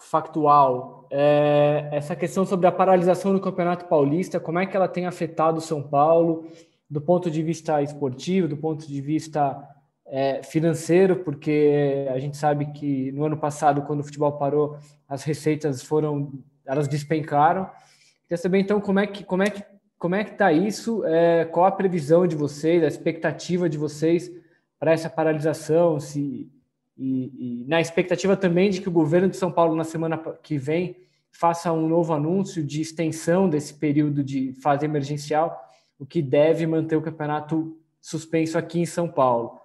[0.00, 1.06] factual?
[1.10, 5.58] É, essa questão sobre a paralisação do Campeonato Paulista, como é que ela tem afetado
[5.58, 6.50] o São Paulo
[6.88, 9.75] do ponto de vista esportivo, do ponto de vista
[10.06, 15.24] é, financeiro, porque a gente sabe que no ano passado, quando o futebol parou, as
[15.24, 16.32] receitas foram,
[16.64, 17.68] elas despencaram.
[18.22, 19.62] Queria saber então como é que como é que
[19.98, 21.04] como é que está isso?
[21.06, 24.30] É, qual a previsão de vocês, a expectativa de vocês
[24.78, 26.50] para essa paralisação, se,
[26.98, 30.58] e, e, na expectativa também de que o governo de São Paulo, na semana que
[30.58, 30.96] vem,
[31.32, 35.58] faça um novo anúncio de extensão desse período de fase emergencial,
[35.98, 39.58] o que deve manter o campeonato suspenso aqui em São Paulo.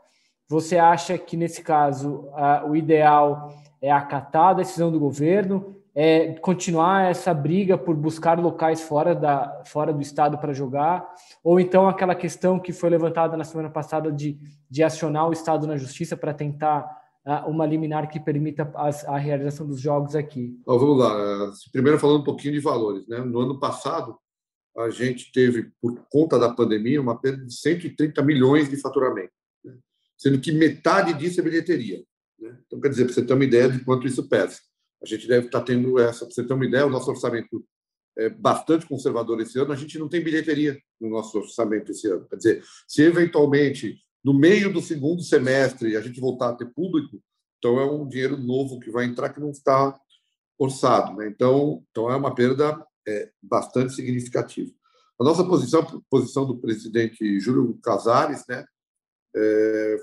[0.52, 2.28] Você acha que, nesse caso,
[2.68, 8.82] o ideal é acatar a decisão do governo, é continuar essa briga por buscar locais
[8.82, 11.10] fora, da, fora do estado para jogar,
[11.42, 14.38] ou então aquela questão que foi levantada na semana passada de,
[14.70, 16.86] de acionar o estado na justiça para tentar
[17.26, 20.58] uh, uma liminar que permita as, a realização dos jogos aqui.
[20.62, 21.50] Então, vamos lá.
[21.72, 23.20] Primeiro falando um pouquinho de valores, né?
[23.20, 24.18] No ano passado
[24.78, 29.32] a gente teve por conta da pandemia uma perda de 130 milhões de faturamento?
[30.22, 32.04] Sendo que metade disso é bilheteria.
[32.40, 32.56] Né?
[32.68, 34.60] Então quer dizer para você ter uma ideia de quanto isso pesa.
[35.02, 37.66] A gente deve estar tendo essa, para você ter uma ideia, o nosso orçamento
[38.16, 42.28] é bastante conservador esse ano, a gente não tem bilheteria no nosso orçamento esse ano.
[42.30, 47.20] Quer dizer, se eventualmente no meio do segundo semestre a gente voltar a ter público,
[47.58, 50.00] então é um dinheiro novo que vai entrar que não está
[50.56, 51.18] orçado.
[51.18, 51.30] Né?
[51.30, 54.72] Então, então é uma perda é, bastante significativa.
[55.20, 58.64] A nossa posição, posição do presidente Júlio Casares, né,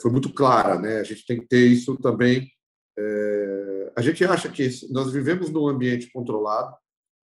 [0.01, 0.79] foi muito clara.
[0.79, 1.01] Né?
[1.01, 2.51] A gente tem que ter isso também
[2.99, 6.75] é, a gente acha que nós vivemos num ambiente controlado.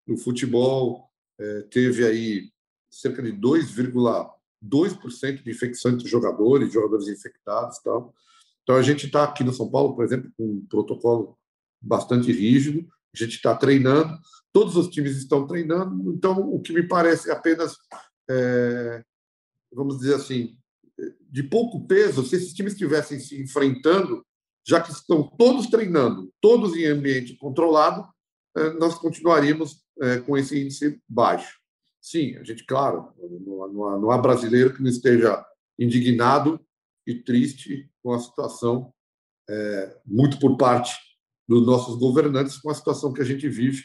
[0.06, 2.52] No futebol, é, teve aí
[2.92, 8.14] cerca de 2,2% de infecção entre jogadores, jogadores infectados tal.
[8.62, 11.36] Então, a gente está aqui no São Paulo, por exemplo, com um protocolo
[11.82, 12.88] bastante rígido.
[13.16, 14.16] A gente está treinando,
[14.52, 16.14] todos os times estão treinando.
[16.14, 17.76] Então, o que me parece apenas,
[18.30, 19.04] é,
[19.72, 20.56] vamos dizer assim,
[21.34, 24.24] de pouco peso, se esses times estivessem se enfrentando,
[24.64, 28.08] já que estão todos treinando, todos em ambiente controlado,
[28.56, 31.60] eh, nós continuaríamos eh, com esse índice baixo.
[32.00, 35.44] Sim, a gente, claro, não há, brasileiro que não esteja
[35.80, 36.64] indignado
[37.08, 38.94] e triste com a situação,
[39.50, 40.94] é, muito por parte
[41.48, 43.84] dos nossos governantes, com a situação que a gente vive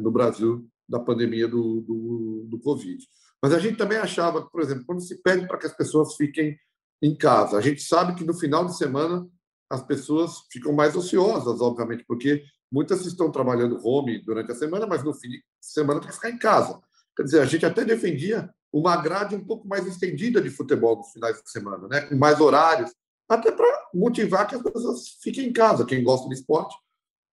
[0.00, 3.06] no Brasil da pandemia do, do, do Covid.
[3.42, 6.58] Mas a gente também achava, por exemplo, quando se pede para que as pessoas fiquem
[7.02, 9.26] em casa, a gente sabe que no final de semana
[9.70, 15.02] as pessoas ficam mais ociosas, obviamente, porque muitas estão trabalhando home durante a semana, mas
[15.02, 16.78] no fim de semana tem que ficar em casa.
[17.16, 21.12] Quer dizer, a gente até defendia uma grade um pouco mais estendida de futebol nos
[21.12, 22.02] finais de semana, né?
[22.02, 22.92] com mais horários,
[23.28, 25.86] até para motivar que as pessoas fiquem em casa.
[25.86, 26.76] Quem gosta de esporte,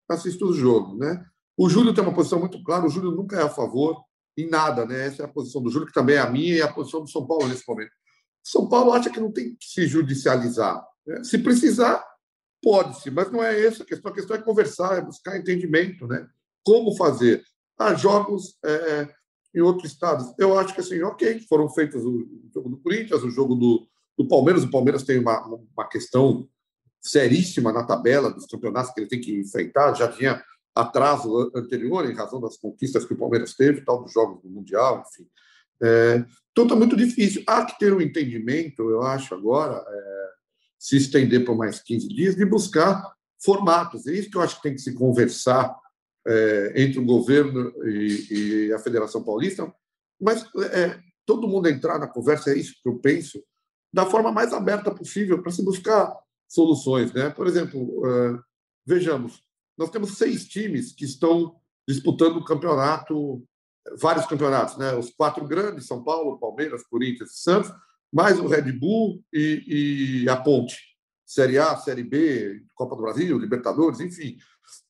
[0.10, 0.96] assista o jogo.
[0.96, 1.24] Né?
[1.58, 4.04] O Júlio tem uma posição muito clara, o Júlio nunca é a favor
[4.38, 4.86] em nada.
[4.86, 5.08] Né?
[5.08, 7.02] Essa é a posição do Júlio, que também é a minha e é a posição
[7.02, 7.91] do São Paulo nesse momento.
[8.43, 10.86] São Paulo acha que não tem que se judicializar.
[11.06, 11.23] Né?
[11.23, 12.04] Se precisar,
[12.62, 14.12] Pode-se, mas não é essa a questão.
[14.12, 16.28] A questão é conversar, é buscar entendimento, né?
[16.63, 17.43] Como fazer?
[17.78, 19.08] Há jogos é,
[19.54, 20.34] em outros estados.
[20.39, 24.28] Eu acho que, assim, ok, foram feitos o jogo do Corinthians, o jogo do, do
[24.28, 24.63] Palmeiras.
[24.63, 26.50] O Palmeiras tem uma, uma questão
[27.00, 29.93] seríssima na tabela dos campeonatos que ele tem que enfrentar.
[29.93, 30.43] Já tinha
[30.81, 35.03] atraso anterior em razão das conquistas que o Palmeiras teve, tal dos jogos do Mundial,
[35.07, 35.27] enfim.
[35.81, 37.43] É, então está muito difícil.
[37.47, 40.29] Há que ter um entendimento, eu acho, agora, é,
[40.79, 43.03] se estender por mais 15 dias, de buscar
[43.43, 44.07] formatos.
[44.07, 45.75] É isso que eu acho que tem que se conversar
[46.27, 49.71] é, entre o governo e, e, a Federação Paulista,
[50.19, 53.41] mas é, todo mundo entrar na conversa, é isso que eu penso,
[53.93, 56.13] da forma mais aberta possível para se buscar
[56.47, 57.13] soluções.
[57.13, 57.29] Né?
[57.29, 58.39] Por exemplo, é,
[58.85, 59.41] vejamos,
[59.77, 61.55] nós temos seis times que estão
[61.87, 63.43] disputando o campeonato,
[63.99, 64.93] vários campeonatos, né?
[64.95, 67.71] os quatro grandes, São Paulo, Palmeiras, Corinthians e Santos,
[68.11, 70.77] mais o Red Bull e, e a Ponte.
[71.25, 74.37] Série A, Série B, Copa do Brasil, Libertadores, enfim.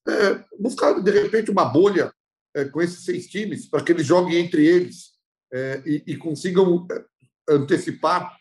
[0.08, 2.14] É, buscar, de repente, uma bolha
[2.56, 5.14] é, com esses seis times para que eles joguem entre eles
[5.52, 7.06] é, e, e, consigam é,
[7.50, 8.36] antecipar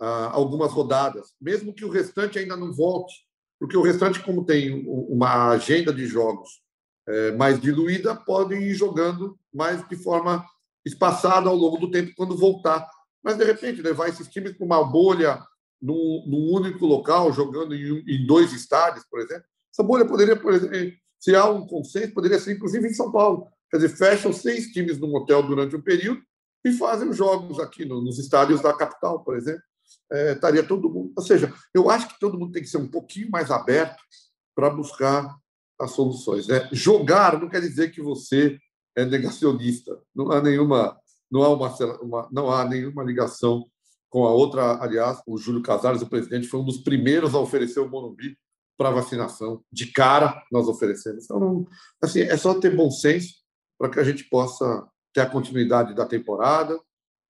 [0.00, 3.24] ah, algumas rodadas, mesmo que o restante ainda não volte,
[3.62, 6.60] porque o restante, como tem uma agenda de jogos
[7.06, 10.44] é, mais diluída, podem ir jogando mais de forma
[10.84, 12.84] espaçada ao longo do tempo quando voltar.
[13.22, 15.40] Mas, de repente, levar esses times para uma bolha
[15.80, 19.44] num, num único local, jogando em, em, dois estádios, por exemplo.
[19.72, 23.46] Essa bolha poderia, por exemplo, se há um consenso, poderia ser inclusive em São Paulo.
[23.70, 26.20] Quer dizer, fecham seis times num hotel durante um período
[26.64, 29.62] e fazem os jogos aqui no, nos estádios da capital, por exemplo.
[30.12, 31.12] É, estaria todo mundo.
[31.16, 34.02] Ou seja, eu acho que todo mundo tem que ser um pouquinho mais aberto
[34.54, 35.34] para buscar
[35.80, 36.46] as soluções.
[36.46, 36.68] Né?
[36.70, 38.58] Jogar não quer dizer que você
[38.96, 39.98] é negacionista.
[40.14, 40.98] Não há nenhuma,
[41.30, 41.68] não há uma,
[42.02, 43.64] uma não há nenhuma ligação
[44.10, 47.80] com a outra, aliás, o Júlio Casares, o presidente, foi um dos primeiros a oferecer
[47.80, 48.36] o Morumbi
[48.76, 49.64] para vacinação.
[49.72, 51.24] De cara, nós oferecemos.
[51.24, 51.66] Então, não,
[52.02, 53.36] assim, é só ter bom senso
[53.78, 56.78] para que a gente possa ter a continuidade da temporada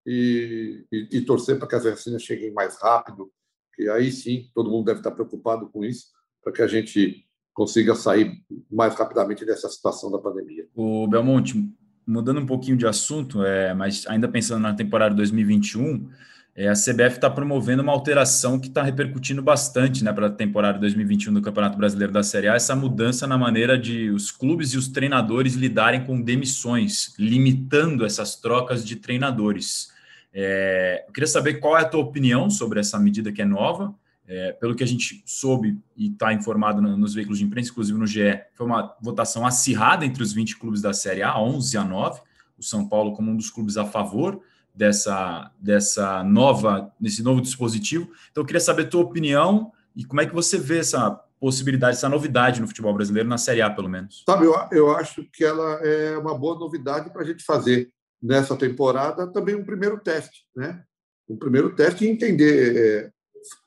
[0.05, 3.31] e, e, e torcer para que as vacinas cheguem mais rápido,
[3.75, 6.07] que aí sim todo mundo deve estar preocupado com isso,
[6.43, 10.67] para que a gente consiga sair mais rapidamente dessa situação da pandemia.
[10.75, 11.69] O Belmonte,
[12.07, 16.09] mudando um pouquinho de assunto, é, mas ainda pensando na temporada 2021,
[16.53, 20.77] é, a CBF está promovendo uma alteração que está repercutindo bastante né, para a temporada
[20.79, 24.77] 2021 do Campeonato Brasileiro da Série A, essa mudança na maneira de os clubes e
[24.77, 29.91] os treinadores lidarem com demissões, limitando essas trocas de treinadores.
[30.33, 33.95] É, eu queria saber qual é a tua opinião sobre essa medida que é nova.
[34.27, 37.97] É, pelo que a gente soube e está informado no, nos veículos de imprensa, inclusive
[37.97, 41.83] no GE, foi uma votação acirrada entre os 20 clubes da Série A, 11 a
[41.83, 42.21] 9,
[42.57, 44.41] o São Paulo como um dos clubes a favor
[44.81, 48.09] dessa, dessa nova, desse novo dispositivo.
[48.31, 51.97] Então, eu queria saber a tua opinião e como é que você vê essa possibilidade,
[51.97, 54.23] essa novidade no futebol brasileiro, na Série A, pelo menos.
[54.27, 58.57] Sabe, eu, eu acho que ela é uma boa novidade para a gente fazer nessa
[58.57, 60.83] temporada também um primeiro teste, né?
[61.29, 63.11] Um primeiro teste e entender é,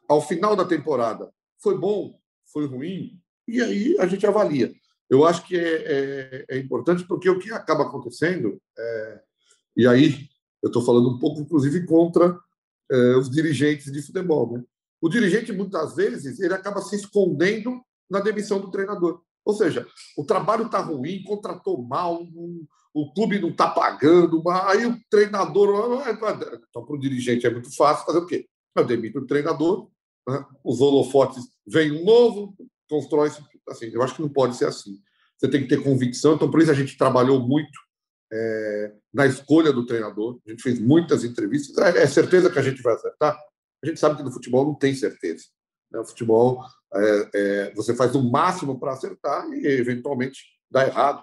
[0.09, 1.31] ao final da temporada
[1.62, 2.18] foi bom,
[2.53, 4.72] foi ruim, e aí a gente avalia.
[5.09, 9.20] Eu acho que é, é, é importante porque o que acaba acontecendo, é,
[9.77, 10.29] e aí
[10.64, 12.40] eu estou falando um pouco, inclusive, contra
[12.90, 14.50] eh, os dirigentes de futebol.
[14.50, 14.64] Né?
[14.98, 19.20] O dirigente, muitas vezes, ele acaba se escondendo na demissão do treinador.
[19.44, 24.87] Ou seja, o trabalho está ruim, contratou mal, um, o clube não está pagando, aí
[24.87, 26.03] o treinador.
[26.09, 28.46] Então, para o dirigente é muito fácil fazer o quê?
[28.74, 29.90] Eu demito o treinador,
[30.27, 30.46] né?
[30.64, 32.57] os holofotes vem um novo,
[32.88, 33.31] constrói.
[33.68, 34.98] Assim, eu acho que não pode ser assim.
[35.37, 36.37] Você tem que ter convicção.
[36.37, 37.84] Então, por isso a gente trabalhou muito
[38.35, 40.40] é, na escolha do treinador.
[40.47, 41.79] A gente fez muitas entrevistas.
[41.79, 43.38] É, é, certeza que a gente vai acertar?
[43.83, 45.44] A gente sabe que no futebol não tem certeza.
[45.90, 46.01] Né?
[46.01, 51.23] O futebol, é, é você faz o máximo para acertar e, eventualmente, dá errado.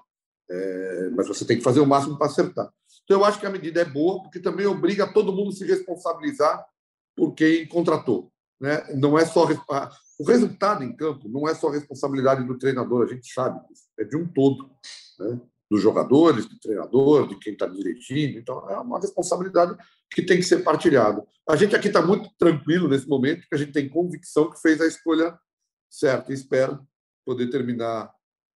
[0.49, 2.71] É, mas você tem que fazer o máximo para acertar.
[3.03, 5.65] Então, eu acho que a medida é boa, porque também obriga todo mundo a se
[5.65, 6.65] responsabilizar
[7.15, 8.31] por quem contratou.
[8.59, 8.83] Né?
[8.95, 9.45] Não é só
[10.21, 14.03] o resultado em campo não é só responsabilidade do treinador, a gente sabe disso, é
[14.03, 14.69] de um todo.
[15.19, 15.41] Né?
[15.71, 18.37] Dos jogadores, do treinador, de quem está dirigindo.
[18.37, 19.73] Então, é uma responsabilidade
[20.09, 21.25] que tem que ser partilhada.
[21.47, 24.81] A gente aqui está muito tranquilo nesse momento, porque a gente tem convicção que fez
[24.81, 25.33] a escolha
[25.89, 26.81] certa e espero
[27.25, 28.11] poder terminar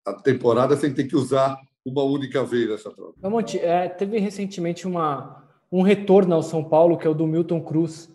[0.05, 3.29] a temporada sem ter que usar uma única vez essa troca.
[3.29, 5.41] Monte, é, teve recentemente uma,
[5.71, 8.13] um retorno ao São Paulo, que é o do Milton Cruz.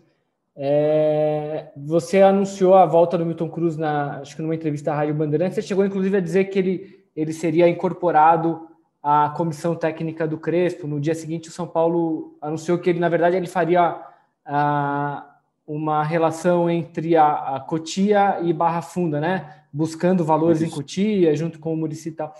[0.55, 5.15] É, você anunciou a volta do Milton Cruz na, acho que numa entrevista à Rádio
[5.15, 5.55] Bandeirantes.
[5.55, 8.69] Você chegou, inclusive, a dizer que ele, ele seria incorporado
[9.01, 10.87] a comissão técnica do Crespo.
[10.87, 13.99] No dia seguinte, o São Paulo anunciou que ele, na verdade, ele faria
[14.45, 15.35] ah,
[15.65, 19.63] uma relação entre a, a, Cotia e Barra Funda, né?
[19.73, 20.71] Buscando valores Isso.
[20.71, 22.33] em Cotia, junto com o Murici e tal.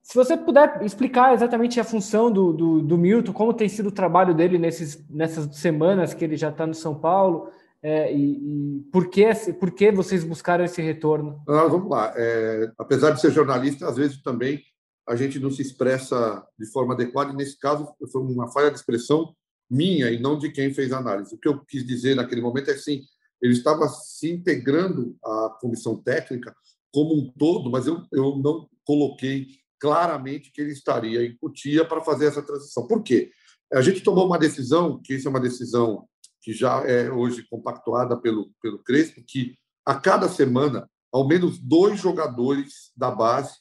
[0.00, 3.92] Se você puder explicar exatamente a função do, do, do Milton, como tem sido o
[3.92, 7.50] trabalho dele nesses, nessas semanas que ele já está no São Paulo,
[7.82, 9.26] é, e, e, por, que,
[9.60, 11.42] por que vocês buscaram esse retorno?
[11.46, 12.12] Ah, vamos lá.
[12.16, 14.62] É, apesar de ser jornalista, às vezes também
[15.08, 18.76] a gente não se expressa de forma adequada, e nesse caso foi uma falha de
[18.76, 19.34] expressão
[19.70, 21.34] minha e não de quem fez a análise.
[21.34, 23.02] O que eu quis dizer naquele momento é assim,
[23.40, 26.54] ele estava se integrando à comissão técnica
[26.92, 29.46] como um todo, mas eu, eu não coloquei
[29.80, 32.86] claramente que ele estaria em Cotia para fazer essa transição.
[32.86, 33.30] Por quê?
[33.72, 36.06] A gente tomou uma decisão, que isso é uma decisão
[36.42, 39.54] que já é hoje compactuada pelo, pelo Crespo, que
[39.86, 43.54] a cada semana, ao menos dois jogadores da base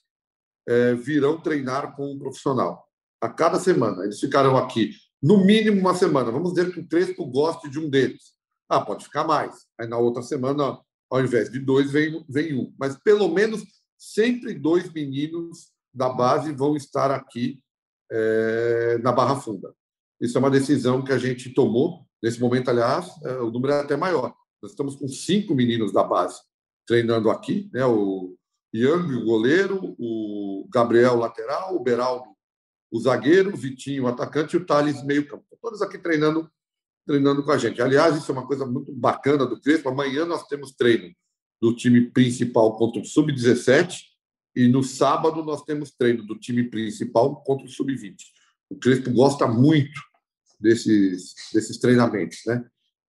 [0.68, 2.86] é, virão treinar com um profissional.
[3.22, 4.03] A cada semana.
[4.03, 4.91] Eles ficarão aqui
[5.22, 6.32] no mínimo uma semana.
[6.32, 8.34] Vamos dizer que o Crespo goste de um deles.
[8.70, 9.65] Ah, pode ficar mais.
[9.80, 12.74] Aí na outra semana, ao invés de dois, vem, vem um.
[12.78, 13.63] Mas pelo menos
[13.97, 17.59] sempre dois meninos da base vão estar aqui
[18.11, 19.74] é, na Barra Funda.
[20.22, 22.05] Isso é uma decisão que a gente tomou.
[22.22, 24.34] Nesse momento, aliás, é, o número é até maior.
[24.61, 26.39] Nós estamos com cinco meninos da base
[26.86, 27.86] treinando aqui, né?
[27.86, 28.36] O
[28.74, 32.26] Yang, o goleiro, o Gabriel, lateral, o Beraldo,
[32.91, 35.45] o zagueiro, o Vitinho, o atacante e o Thales, meio campo.
[35.61, 36.49] Todos aqui treinando
[37.07, 37.82] treinando com a gente.
[37.82, 39.88] Aliás, isso é uma coisa muito bacana do Crespo.
[39.88, 41.09] Amanhã nós temos treino
[41.59, 44.01] do time principal contra o Sub-17
[44.53, 48.15] e no sábado nós temos treino do time principal contra o Sub-20.
[48.70, 49.99] O Crespo gosta muito
[50.59, 52.39] desses, desses treinamentos.
[52.45, 52.65] Né?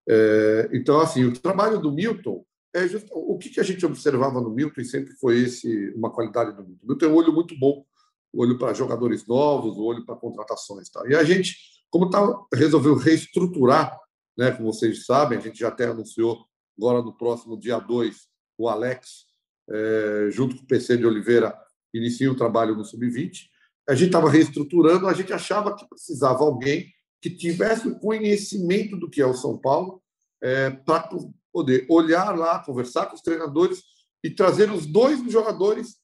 [0.09, 2.45] É, então, assim, o trabalho do Milton
[2.75, 6.53] é justo, o que, a gente observava no Milton e sempre foi esse uma qualidade
[6.53, 6.85] do Milton.
[6.85, 7.85] O Milton tem um olho muito bom,
[8.33, 10.89] o olho para jogadores novos, o olho para contratações.
[10.91, 11.03] Tá?
[11.09, 11.57] E a gente
[11.91, 12.21] como tá,
[12.55, 13.99] resolveu reestruturar,
[14.37, 16.47] né, como vocês sabem, a gente já até anunciou
[16.77, 18.16] agora no próximo dia 2,
[18.57, 19.27] o Alex,
[19.69, 21.57] é, junto com o PC de Oliveira,
[21.93, 23.47] inicia o trabalho no Sub-20.
[23.89, 29.11] A gente estava reestruturando, a gente achava que precisava alguém que tivesse o conhecimento do
[29.11, 30.01] que é o São Paulo
[30.41, 31.09] é, para
[31.53, 33.82] poder olhar lá, conversar com os treinadores
[34.22, 35.96] e trazer os dois jogadores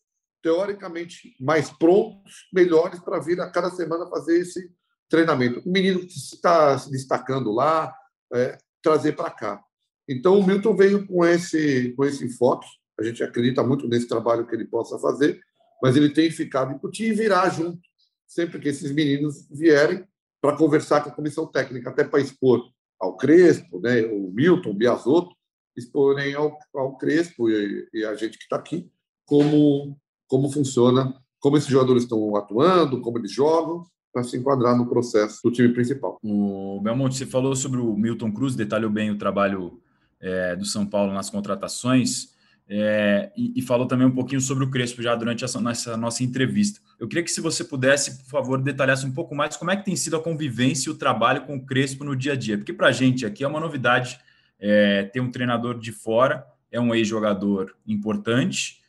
[0.42, 4.70] teoricamente mais prontos, melhores para vir a cada semana fazer esse
[5.08, 5.60] treinamento.
[5.66, 7.94] O menino que está se destacando lá,
[8.32, 9.62] é, trazer para cá.
[10.06, 12.66] Então, o Milton veio com esse, com esse enfoque.
[13.00, 15.40] A gente acredita muito nesse trabalho que ele possa fazer,
[15.82, 17.80] mas ele tem ficado em Cuti e virá junto,
[18.26, 20.06] sempre que esses meninos vierem,
[20.42, 22.70] para conversar com a comissão técnica, até para expor
[23.04, 25.34] ao Crespo, né, o Milton, Biasotto,
[25.76, 28.90] exporem ao, ao Crespo e, e a gente que está aqui
[29.26, 29.96] como,
[30.26, 35.40] como funciona, como esses jogadores estão atuando, como eles jogam, para se enquadrar no processo
[35.42, 36.18] do time principal.
[36.22, 39.80] O Belmonte, você falou sobre o Milton Cruz, detalhou bem o trabalho
[40.20, 42.32] é, do São Paulo nas contratações.
[42.66, 46.22] É, e, e, falou também um pouquinho sobre o Crespo já durante essa, essa, nossa
[46.22, 46.80] entrevista.
[47.04, 49.84] Eu queria que, se você pudesse, por favor, detalhasse um pouco mais como é que
[49.84, 52.72] tem sido a convivência e o trabalho com o Crespo no dia a dia, porque
[52.72, 54.18] para a gente aqui é uma novidade
[54.58, 58.80] é, ter um treinador de fora, é um ex-jogador importante,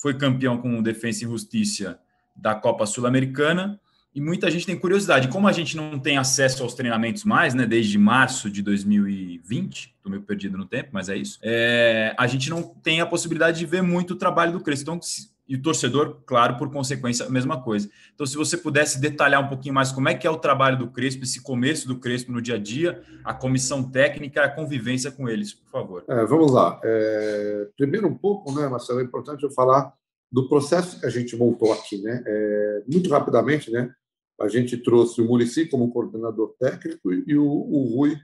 [0.00, 1.98] foi campeão com o Defensa e Justiça
[2.36, 3.80] da Copa Sul-Americana
[4.14, 5.26] e muita gente tem curiosidade.
[5.26, 10.10] Como a gente não tem acesso aos treinamentos mais, né, desde março de 2020, estou
[10.12, 13.66] meio perdido no tempo, mas é isso, é, a gente não tem a possibilidade de
[13.66, 14.82] ver muito o trabalho do Crespo.
[14.82, 15.00] Então,
[15.46, 17.90] e o torcedor, claro, por consequência, a mesma coisa.
[18.14, 20.90] Então, se você pudesse detalhar um pouquinho mais como é que é o trabalho do
[20.90, 25.28] Crespo, esse começo do Crespo no dia a dia, a comissão técnica, a convivência com
[25.28, 26.04] eles, por favor.
[26.08, 26.80] É, vamos lá.
[26.82, 29.92] É, primeiro um pouco, né, Marcelo, é importante eu falar
[30.32, 32.22] do processo que a gente montou aqui, né?
[32.26, 33.94] É, muito rapidamente, né?
[34.40, 38.16] a gente trouxe o Murici como coordenador técnico e o, o Rui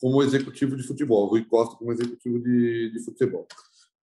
[0.00, 3.46] como executivo de futebol, o Rui Costa como executivo de, de futebol.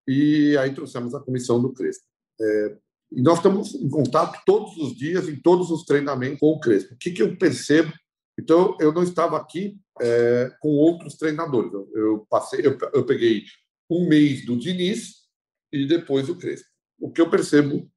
[0.08, 2.06] E aí trouxemos a comissão do Crespo.
[2.42, 2.78] É,
[3.12, 6.94] e nós estamos em contato todos os dias, em todos os treinamentos com o Crespo.
[6.94, 7.92] O que, que eu percebo?
[8.40, 11.72] Então, eu não estava aqui é, com outros treinadores.
[11.74, 13.44] Eu, eu passei, eu, eu peguei
[13.90, 15.28] um mês do Diniz
[15.72, 16.68] e depois o Crespo.
[17.00, 17.90] O que eu percebo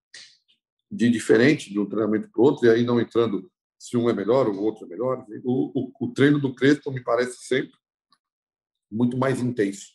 [0.91, 4.13] de diferente de um treinamento para o outro, e aí não entrando se um é
[4.13, 5.25] melhor, o outro é melhor.
[5.45, 7.77] O, o, o treino do Crespo me parece sempre
[8.91, 9.89] muito mais intenso.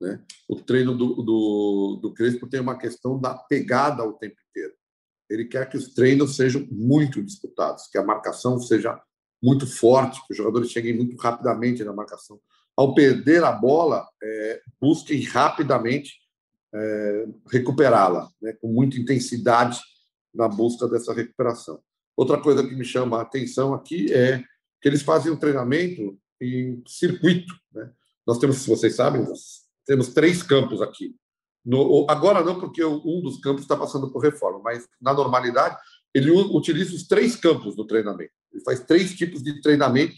[0.00, 0.20] Né?
[0.48, 4.74] O treino do, do, do Crespo tem uma questão da pegada o tempo inteiro.
[5.28, 9.00] Ele quer que os treinos sejam muito disputados, que a marcação seja
[9.42, 12.40] muito forte, que os jogadores cheguem muito rapidamente na marcação.
[12.76, 16.14] Ao perder a bola, é, busquem rapidamente
[16.74, 18.52] é, recuperá-la, né?
[18.54, 19.80] com muita intensidade
[20.34, 21.80] na busca dessa recuperação.
[22.16, 24.42] Outra coisa que me chama a atenção aqui é
[24.80, 27.54] que eles fazem um treinamento em circuito.
[27.72, 27.90] Né?
[28.26, 29.24] Nós temos, se vocês sabem,
[29.86, 31.14] temos três campos aqui.
[31.64, 35.76] No, agora não, porque um dos campos está passando por reforma, mas na normalidade
[36.12, 38.32] ele utiliza os três campos do treinamento.
[38.52, 40.14] Ele faz três tipos de treinamento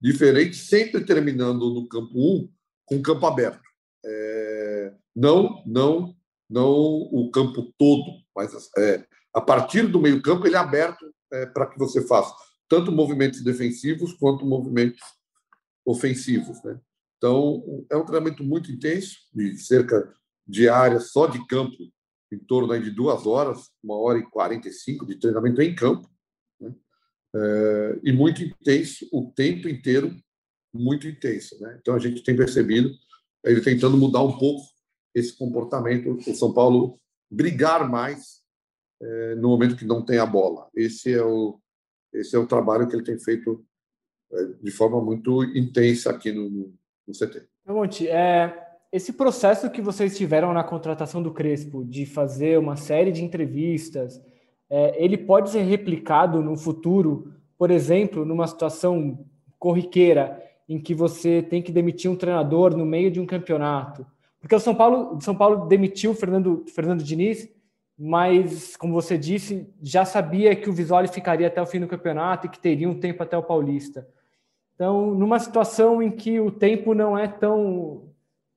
[0.00, 2.48] diferentes, sempre terminando no campo 1 um,
[2.86, 3.62] com campo aberto.
[4.04, 6.14] É, não, não,
[6.48, 8.04] não o campo todo,
[8.34, 9.04] mas é,
[9.34, 12.34] a partir do meio campo ele é aberto é, para que você faça
[12.68, 15.00] tanto movimentos defensivos quanto movimentos
[15.84, 16.62] ofensivos.
[16.64, 16.78] Né?
[17.24, 20.12] Então, é um treinamento muito intenso, de cerca
[20.46, 21.74] de área só de campo,
[22.30, 26.06] em torno de duas horas, uma hora e quarenta e cinco de treinamento em campo,
[26.60, 26.74] né?
[27.34, 30.14] é, e muito intenso, o tempo inteiro,
[30.70, 31.58] muito intenso.
[31.62, 31.78] Né?
[31.80, 32.90] Então, a gente tem percebido
[33.42, 34.62] ele tentando mudar um pouco
[35.14, 37.00] esse comportamento, o São Paulo
[37.30, 38.42] brigar mais
[39.00, 40.68] é, no momento que não tem a bola.
[40.74, 41.58] Esse é o,
[42.12, 43.64] esse é o trabalho que ele tem feito
[44.30, 46.74] é, de forma muito intensa aqui no,
[47.06, 47.42] no CT.
[47.66, 48.52] Monte, é,
[48.92, 54.22] esse processo que vocês tiveram na contratação do Crespo, de fazer uma série de entrevistas,
[54.68, 59.26] é, ele pode ser replicado no futuro, por exemplo, numa situação
[59.58, 64.06] corriqueira em que você tem que demitir um treinador no meio de um campeonato.
[64.40, 67.48] Porque o São Paulo, São Paulo demitiu o Fernando, Fernando Diniz
[67.96, 72.46] mas, como você disse, já sabia que o Visoli ficaria até o fim do campeonato
[72.46, 74.06] e que teria um tempo até o Paulista.
[74.74, 78.08] Então, numa situação em que o tempo não é tão,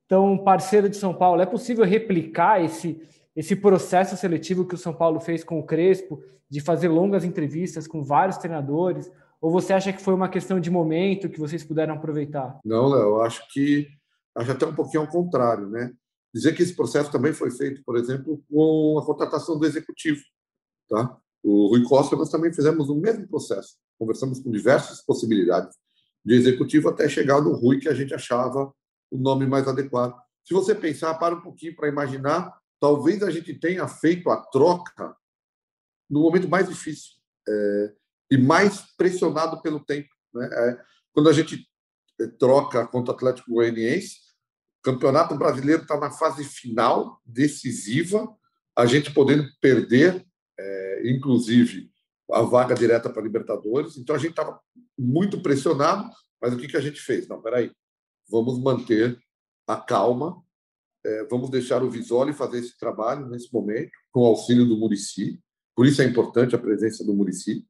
[0.07, 2.99] tão parceiro de São Paulo, é possível replicar esse,
[3.36, 7.88] esse processo seletivo que o São Paulo fez com o Crespo, de fazer longas entrevistas
[7.88, 9.11] com vários treinadores?
[9.39, 12.59] Ou você acha que foi uma questão de momento que vocês puderam aproveitar?
[12.65, 13.88] Não, Léo, eu acho que
[14.36, 15.91] acho até um pouquinho ao contrário, né?
[16.34, 20.22] Dizer que esse processo também foi feito, por exemplo, com a contratação do executivo.
[20.89, 21.18] Tá?
[21.43, 23.76] O Rui Costa, nós também fizemos o mesmo processo.
[23.99, 25.76] Conversamos com diversas possibilidades
[26.24, 28.74] de executivo até chegar no Rui, que a gente achava
[29.09, 30.15] o nome mais adequado.
[30.43, 35.15] Se você pensar, para um pouquinho para imaginar, talvez a gente tenha feito a troca
[36.09, 37.15] no momento mais difícil
[37.47, 37.93] é,
[38.32, 40.09] e mais pressionado pelo tempo.
[40.34, 40.49] Né?
[40.51, 40.82] É,
[41.13, 41.68] quando a gente
[42.20, 44.28] é, troca contra o Atlético Goianiense,
[44.84, 48.34] Campeonato Brasileiro está na fase final, decisiva,
[48.74, 50.26] a gente podendo perder,
[50.57, 51.91] é, inclusive,
[52.32, 53.97] a vaga direta para Libertadores.
[53.97, 54.61] Então, a gente estava
[54.98, 56.10] muito pressionado,
[56.41, 57.28] mas o que, que a gente fez?
[57.28, 57.72] Não, peraí,
[58.30, 59.18] vamos manter
[59.68, 60.41] a calma,
[61.06, 65.39] é, vamos deixar o Visoli fazer esse trabalho nesse momento, com o auxílio do Murici,
[65.76, 67.66] por isso é importante a presença do Murici,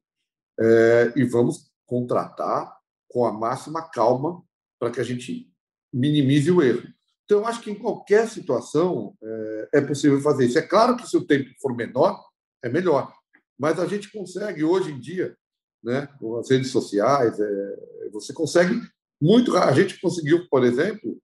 [0.58, 2.76] é, e vamos contratar
[3.08, 4.42] com a máxima calma
[4.78, 5.50] para que a gente
[5.92, 6.86] minimize o erro.
[7.24, 10.58] Então, acho que em qualquer situação é, é, possível fazer isso.
[10.58, 12.18] É claro que se o tempo for menor,
[12.62, 13.12] é melhor.
[13.58, 15.36] Mas a gente consegue, hoje em dia,
[15.82, 16.08] né,
[16.40, 17.76] as redes sociais, é,
[18.12, 18.80] você consegue
[19.20, 19.56] muito.
[19.56, 21.20] A gente conseguiu, por exemplo,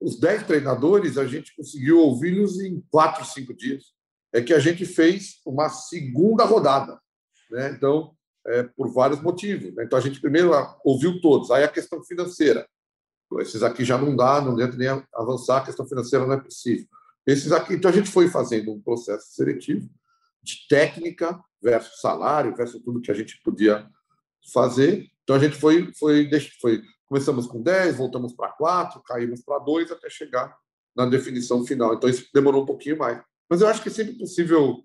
[0.00, 3.84] os 10 treinadores, a gente conseguiu ouvi-los em quatro, cinco dias.
[4.32, 7.00] É que a gente fez uma segunda rodada.
[7.50, 7.70] Né?
[7.70, 8.14] Então,
[8.46, 9.74] é, por vários motivos.
[9.74, 9.84] Né?
[9.84, 10.52] Então, a gente primeiro
[10.84, 11.50] ouviu todos.
[11.50, 12.66] Aí a questão financeira
[13.40, 16.86] esses aqui já não dá, não adianta nem avançar, a questão financeira não é possível.
[17.26, 19.88] Esses aqui, então a gente foi fazendo um processo seletivo
[20.48, 23.88] de técnica versus salário, versus tudo que a gente podia
[24.52, 25.06] fazer.
[25.22, 26.28] Então a gente foi, foi,
[26.60, 30.56] foi começamos com 10, voltamos para 4, caímos para 2 até chegar
[30.96, 31.94] na definição final.
[31.94, 33.22] Então isso demorou um pouquinho mais.
[33.48, 34.82] Mas eu acho que é sempre possível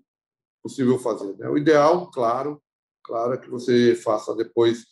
[0.62, 1.36] possível fazer.
[1.36, 1.46] Né?
[1.48, 2.60] O ideal, claro,
[3.02, 4.86] claro é que você faça depois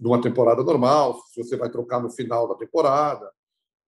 [0.00, 3.30] numa temporada normal, se você vai trocar no final da temporada,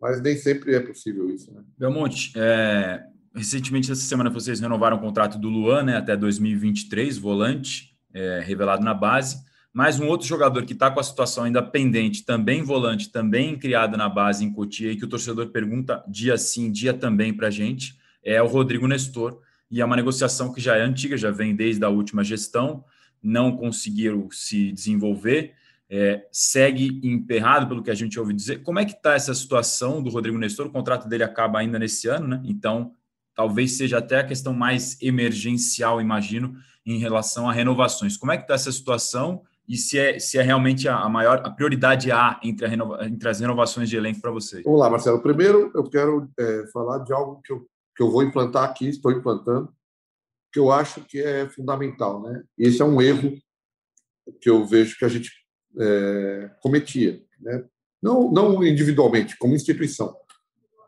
[0.01, 1.53] mas nem sempre é possível isso.
[1.53, 1.63] Né?
[1.79, 3.03] Belmonte, é,
[3.35, 8.85] recentemente, essa semana, vocês renovaram o contrato do Luan né, até 2023, volante, é, revelado
[8.85, 9.45] na base.
[9.73, 13.97] Mais um outro jogador que está com a situação ainda pendente, também volante, também criado
[13.97, 17.51] na base em Cotia, e que o torcedor pergunta dia sim, dia também para a
[17.51, 19.41] gente, é o Rodrigo Nestor.
[19.71, 22.85] E é uma negociação que já é antiga, já vem desde a última gestão,
[23.23, 25.55] não conseguiram se desenvolver
[25.91, 28.63] é, segue emperrado, pelo que a gente ouve dizer.
[28.63, 30.69] Como é que está essa situação do Rodrigo Nestor?
[30.69, 32.43] O contrato dele acaba ainda nesse ano, né?
[32.45, 32.93] Então,
[33.41, 38.15] talvez seja até a questão mais emergencial, imagino, em relação a renovações.
[38.15, 41.49] Como é que está essa situação e se é, se é realmente a maior, a
[41.49, 44.63] prioridade A entre, a renova, entre as renovações de elenco para vocês?
[44.63, 45.23] Vamos lá, Marcelo.
[45.23, 47.67] Primeiro, eu quero é, falar de algo que eu,
[47.97, 49.73] que eu vou implantar aqui, estou implantando,
[50.53, 52.43] que eu acho que é fundamental, né?
[52.59, 53.33] Esse é um erro
[54.43, 55.31] que eu vejo que a gente
[55.79, 57.65] é, cometia, né?
[58.03, 60.15] não, não individualmente, como instituição.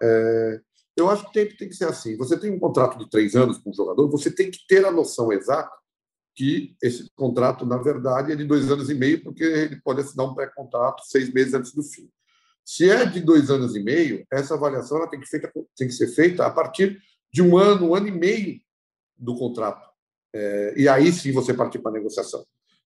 [0.02, 0.60] É,
[0.96, 2.16] eu acho que tem, tem que ser assim.
[2.16, 4.90] Você tem um contrato de três anos com um jogador, você tem que ter a
[4.90, 5.70] noção exata
[6.34, 10.26] que esse contrato, na verdade, é de dois anos e meio, porque ele pode assinar
[10.26, 12.10] um pré-contrato seis meses antes do fim.
[12.64, 15.94] Se é de dois anos e meio, essa avaliação ela tem, que feita, tem que
[15.94, 16.98] ser feita a partir
[17.32, 18.60] de um ano, um ano e meio
[19.16, 19.90] do contrato.
[20.34, 22.44] É, e aí sim você partir para a negociação.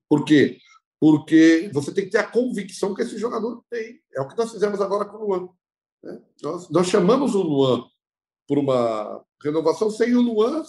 [0.09, 0.59] Por quê?
[0.99, 4.01] Porque você tem que ter a convicção que esse jogador tem.
[4.15, 5.49] É o que nós fizemos agora com o Luan.
[6.03, 6.21] Né?
[6.43, 7.85] Nós, nós chamamos o Luan
[8.47, 10.65] por uma renovação sem o Luan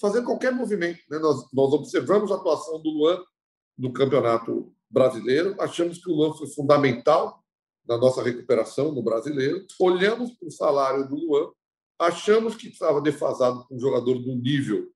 [0.00, 1.00] fazer qualquer movimento.
[1.08, 1.18] Né?
[1.18, 3.22] Nós, nós observamos a atuação do Luan
[3.78, 7.42] no Campeonato Brasileiro, achamos que o Luan foi fundamental
[7.86, 11.50] na nossa recuperação no Brasileiro, olhamos para o salário do Luan,
[11.98, 14.88] achamos que estava defasado com um jogador do nível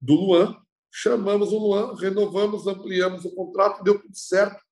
[0.00, 0.56] do Luan,
[0.90, 4.62] chamamos o Luan, renovamos, ampliamos o contrato, deu tudo certo,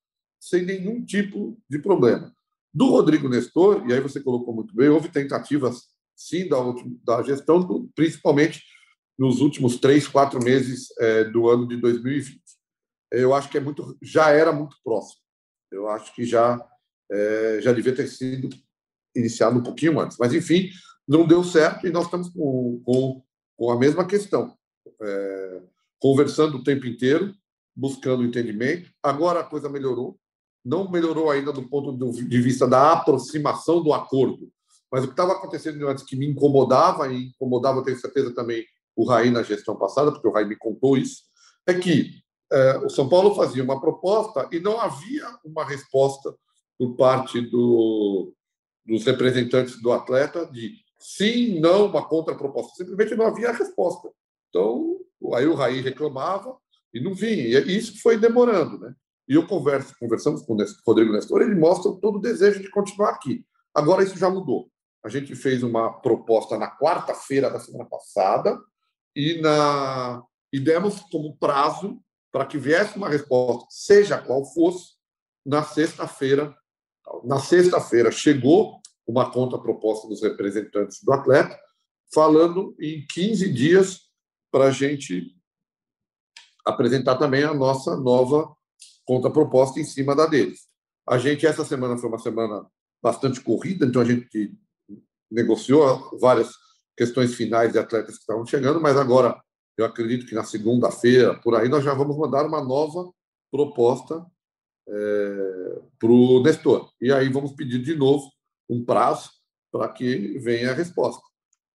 [0.41, 2.35] sem nenhum tipo de problema.
[2.75, 6.57] Do Rodrigo Nestor, e aí você colocou muito bem, houve tentativas, sim, da,
[7.05, 8.63] da gestão, principalmente
[9.19, 12.41] nos últimos três, quatro meses é, do ano de 2020.
[13.11, 15.21] Eu acho que é muito, já era muito próximo.
[15.71, 16.59] Eu acho que já
[17.11, 18.49] é, já devia ter sido
[19.15, 20.17] iniciado um pouquinho antes.
[20.19, 20.71] Mas, enfim,
[21.07, 23.23] não deu certo e nós estamos com, com,
[23.57, 24.57] com a mesma questão.
[25.01, 25.63] É,
[26.01, 27.35] conversando o tempo inteiro,
[27.77, 28.91] buscando entendimento.
[29.03, 30.19] Agora a coisa melhorou.
[30.65, 34.51] Não melhorou ainda do ponto de vista da aproximação do acordo.
[34.93, 38.65] Mas o que estava acontecendo antes que me incomodava, e incomodava, tenho certeza também,
[38.95, 41.23] o Raí na gestão passada, porque o Raí me contou isso,
[41.67, 42.23] é que
[42.53, 46.37] é, o São Paulo fazia uma proposta e não havia uma resposta
[46.79, 48.35] por parte do,
[48.85, 52.75] dos representantes do atleta de sim, não, uma contraproposta.
[52.77, 54.11] Simplesmente não havia resposta.
[54.49, 54.99] Então,
[55.35, 56.57] aí o Raí reclamava
[56.93, 57.61] e não vinha.
[57.61, 58.79] E isso foi demorando.
[58.79, 58.95] Né?
[59.29, 63.11] E eu converso, conversamos com o Rodrigo Nestor, ele mostra todo o desejo de continuar
[63.11, 63.45] aqui.
[63.75, 64.71] Agora isso já mudou.
[65.05, 68.59] A gente fez uma proposta na quarta-feira da semana passada
[69.15, 70.23] e, na,
[70.53, 72.01] e demos como prazo
[72.31, 74.93] para que viesse uma resposta, seja qual fosse,
[75.45, 76.57] na sexta-feira
[77.25, 81.59] na sexta-feira, chegou uma conta proposta dos representantes do atleta,
[82.15, 84.01] falando em 15 dias
[84.51, 85.35] para a gente
[86.65, 88.55] apresentar também a nossa nova
[89.05, 90.69] conta proposta em cima da deles.
[91.09, 92.67] A gente, essa semana foi uma semana
[93.03, 94.57] bastante corrida, então a gente
[95.33, 96.51] negociou várias
[96.97, 99.41] questões finais de atletas que estavam chegando, mas agora
[99.77, 103.11] eu acredito que na segunda-feira, por aí, nós já vamos mandar uma nova
[103.51, 104.25] proposta
[104.89, 106.91] é, para o Nestor.
[107.01, 108.31] E aí vamos pedir de novo
[108.69, 109.31] um prazo
[109.71, 111.23] para que venha a resposta.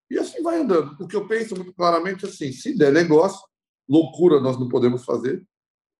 [0.10, 0.95] E assim vai andando.
[1.03, 3.39] O que eu penso muito claramente é assim: se der negócio,
[3.89, 5.43] loucura nós não podemos fazer.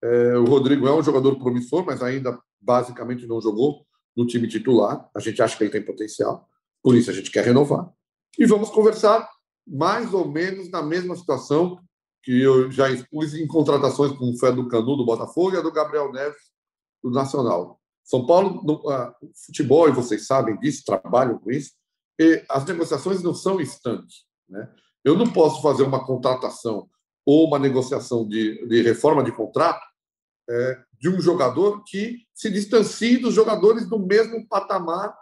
[0.04, 3.86] É, o Rodrigo é um jogador promissor, mas ainda basicamente não jogou
[4.16, 5.10] no time titular.
[5.16, 6.48] A gente acha que ele tem potencial,
[6.82, 7.90] por isso a gente quer renovar.
[8.38, 9.28] E vamos conversar
[9.66, 11.80] mais ou menos na mesma situação
[12.24, 15.62] que eu já expus em contratações com o Fé do Canu do Botafogo e a
[15.62, 16.52] do Gabriel Neves
[17.04, 17.80] do Nacional.
[18.04, 19.14] São Paulo, no, uh,
[19.46, 21.72] futebol, e vocês sabem disso, trabalham com isso,
[22.50, 24.26] as negociações não são instantes.
[24.50, 24.70] Né?
[25.04, 26.90] Eu não posso fazer uma contratação
[27.26, 29.86] ou uma negociação de, de reforma de contrato
[30.50, 35.16] é, de um jogador que se distancie dos jogadores do mesmo patamar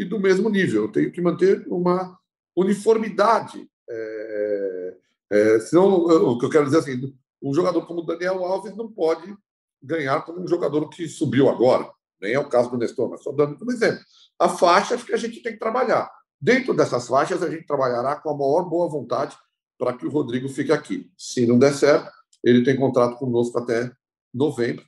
[0.00, 0.84] e do mesmo nível.
[0.84, 2.18] Eu tenho que manter uma
[2.56, 3.68] uniformidade.
[3.88, 4.96] É,
[5.30, 8.90] é, senão, o que eu quero dizer é assim, um jogador como Daniel Alves não
[8.90, 9.34] pode
[9.82, 11.90] ganhar como um jogador que subiu agora.
[12.20, 14.00] Nem é o caso do Nestor, mas só dando como exemplo.
[14.38, 16.10] A faixa, acho que a gente tem que trabalhar.
[16.40, 19.36] Dentro dessas faixas, a gente trabalhará com a maior boa vontade
[19.78, 21.10] para que o Rodrigo fique aqui.
[21.16, 22.10] Se não der certo,
[22.42, 23.90] ele tem contrato conosco até
[24.32, 24.84] novembro,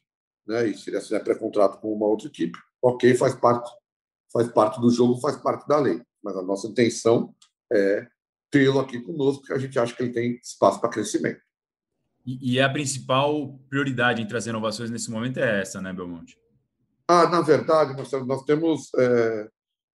[0.47, 0.69] né?
[0.69, 3.71] E se ele assinar pré-contrato com uma outra equipe, ok, faz parte,
[4.33, 6.01] faz parte do jogo, faz parte da lei.
[6.23, 7.35] Mas a nossa intenção
[7.73, 8.07] é
[8.51, 11.41] tê-lo aqui conosco, porque a gente acha que ele tem espaço para crescimento.
[12.25, 16.39] E, e a principal prioridade em trazer inovações nesse momento é essa, né, Belmonte?
[17.09, 19.49] Ah, na verdade, nós, nós temos é,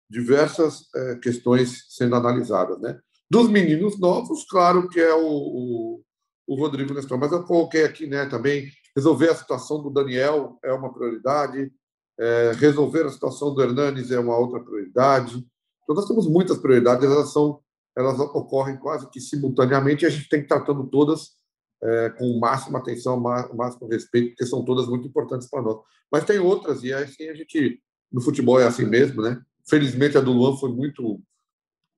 [0.10, 3.00] diversas é, questões sendo analisadas, né?
[3.30, 6.04] Dos meninos novos, claro que é o, o,
[6.48, 10.72] o Rodrigo Nestor, mas eu coloquei aqui, né, também resolver a situação do Daniel é
[10.72, 11.72] uma prioridade,
[12.20, 15.46] é, resolver a situação do Hernanes é uma outra prioridade.
[15.84, 17.62] Então, nós temos muitas prioridades, elas são
[17.98, 21.32] elas ocorrem quase que simultaneamente e a gente tem que tratando todas
[21.82, 25.78] é, com máxima atenção, máximo respeito, porque são todas muito importantes para nós.
[26.12, 29.42] Mas tem outras, e assim a gente, no futebol é assim mesmo, né?
[29.68, 31.20] Felizmente a do Luan foi muito,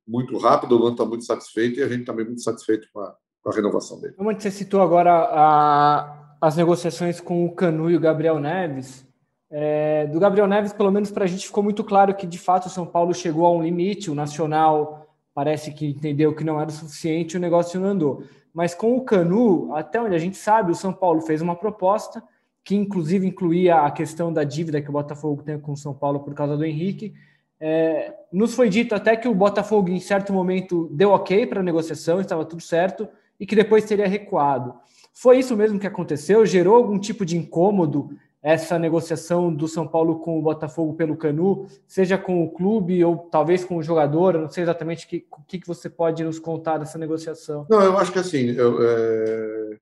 [0.08, 3.16] muito rápida, o Luan está muito satisfeito e a gente também muito satisfeito com a,
[3.42, 4.14] com a renovação dele.
[4.14, 9.06] Como você citou agora a, as negociações com o Canu e o Gabriel Neves,
[9.52, 12.68] é, do Gabriel Neves, pelo menos para a gente ficou muito claro que de fato
[12.68, 16.70] o São Paulo chegou a um limite, o Nacional parece que entendeu que não era
[16.70, 18.24] o suficiente, o negócio não andou.
[18.54, 22.22] Mas com o Canu, até onde a gente sabe, o São Paulo fez uma proposta
[22.64, 26.20] que inclusive incluía a questão da dívida que o Botafogo tem com o São Paulo
[26.20, 27.14] por causa do Henrique.
[27.60, 31.64] É, nos foi dito até que o Botafogo, em certo momento, deu ok para a
[31.64, 33.08] negociação, estava tudo certo,
[33.40, 34.74] e que depois teria recuado.
[35.14, 36.46] Foi isso mesmo que aconteceu?
[36.46, 41.68] Gerou algum tipo de incômodo essa negociação do São Paulo com o Botafogo pelo Canu,
[41.86, 44.38] seja com o clube ou talvez com o jogador?
[44.38, 47.68] Não sei exatamente o que, que, que você pode nos contar dessa negociação.
[47.70, 49.78] Não, eu acho que assim, eu, é...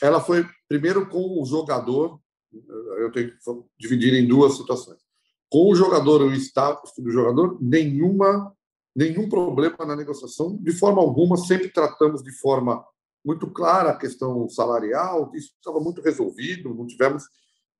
[0.00, 2.20] ela foi primeiro com o jogador,
[2.98, 3.36] eu tenho que
[3.78, 4.98] dividir em duas situações.
[5.50, 8.52] Com o jogador, o status do jogador, nenhuma,
[8.94, 12.84] nenhum problema na negociação, de forma alguma, sempre tratamos de forma
[13.24, 17.24] muito clara a questão salarial, isso estava muito resolvido, não tivemos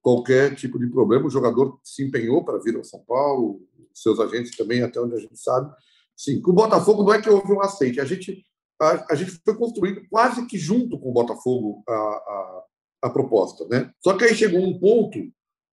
[0.03, 1.27] qualquer tipo de problema.
[1.27, 3.61] O jogador se empenhou para vir ao São Paulo,
[3.95, 5.73] seus agentes também, até onde a gente sabe.
[6.17, 8.45] Sim, com o Botafogo não é que houve um aceite, a gente,
[8.81, 12.65] a, a gente foi construindo quase que junto com o Botafogo a, a,
[13.03, 13.67] a proposta.
[13.69, 13.91] Né?
[14.03, 15.19] Só que aí chegou um ponto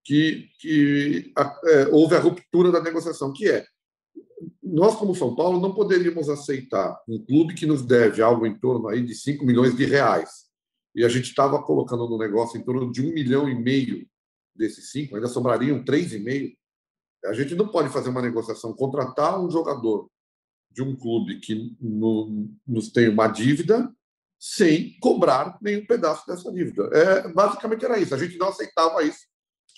[0.03, 3.65] que, que a, é, houve a ruptura da negociação, que é
[4.61, 8.87] nós, como São Paulo, não poderíamos aceitar um clube que nos deve algo em torno
[8.87, 10.45] aí de 5 milhões de reais.
[10.93, 14.05] E a gente estava colocando no negócio em torno de um milhão e meio
[14.55, 16.51] desses cinco, ainda sobrariam três e meio.
[17.25, 20.09] A gente não pode fazer uma negociação, contratar um jogador
[20.71, 23.91] de um clube que no, nos tem uma dívida
[24.39, 26.83] sem cobrar nenhum pedaço dessa dívida.
[26.93, 28.13] É, basicamente era isso.
[28.13, 29.25] A gente não aceitava isso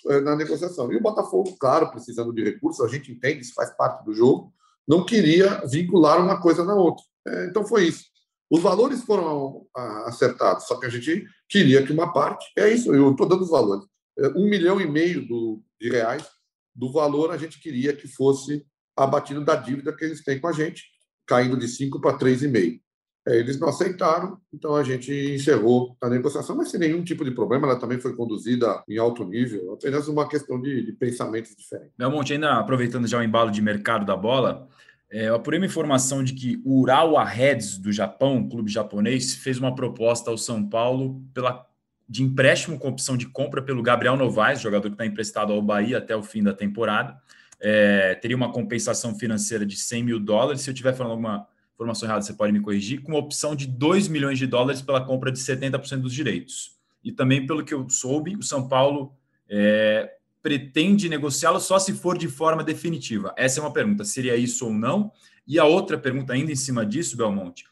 [0.08, 0.92] é, na negociação.
[0.92, 4.52] E o Botafogo, claro, precisando de recursos, a gente entende, isso faz parte do jogo,
[4.86, 7.04] não queria vincular uma coisa na outra.
[7.26, 8.04] É, então foi isso.
[8.50, 9.66] Os valores foram
[10.06, 13.50] acertados, só que a gente queria que uma parte, é isso, eu estou dando os
[13.50, 13.84] valores,
[14.34, 16.26] um milhão e meio do, de reais
[16.74, 18.64] do valor a gente queria que fosse
[18.96, 20.84] abatido da dívida que eles têm com a gente,
[21.26, 22.80] caindo de 5 para 3,5.
[23.26, 27.30] É, eles não aceitaram, então a gente encerrou a negociação, mas sem nenhum tipo de
[27.32, 27.66] problema.
[27.66, 31.92] Ela também foi conduzida em alto nível, apenas uma questão de, de pensamentos diferentes.
[31.98, 34.68] Belmonte, ainda aproveitando já o embalo de mercado da bola,
[35.10, 39.34] é, eu apurei uma informação de que o Urawa Reds do Japão, um clube japonês,
[39.34, 41.66] fez uma proposta ao São Paulo pela
[42.08, 45.98] de empréstimo com opção de compra pelo Gabriel Novaes, jogador que está emprestado ao Bahia
[45.98, 47.20] até o fim da temporada.
[47.60, 50.62] É, teria uma compensação financeira de 100 mil dólares.
[50.62, 53.02] Se eu estiver falando alguma informação errada, você pode me corrigir.
[53.02, 56.78] Com opção de 2 milhões de dólares pela compra de 70% dos direitos.
[57.04, 59.12] E também, pelo que eu soube, o São Paulo
[59.48, 60.10] é,
[60.42, 63.34] pretende negociá-lo só se for de forma definitiva.
[63.36, 65.12] Essa é uma pergunta: seria isso ou não?
[65.46, 67.64] E a outra pergunta, ainda em cima disso, Belmonte,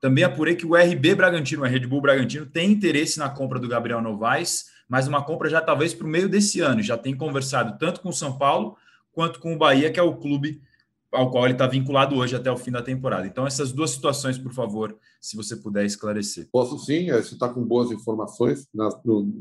[0.00, 3.68] também apurei que o RB Bragantino, o Red Bull Bragantino, tem interesse na compra do
[3.68, 6.82] Gabriel Novaes, mas uma compra já talvez para o meio desse ano.
[6.82, 8.76] Já tem conversado tanto com o São Paulo
[9.12, 10.62] quanto com o Bahia, que é o clube
[11.10, 13.26] ao qual ele está vinculado hoje até o fim da temporada.
[13.26, 16.48] Então, essas duas situações, por favor, se você puder esclarecer.
[16.52, 19.32] Posso sim, é, você está com boas informações nas, no,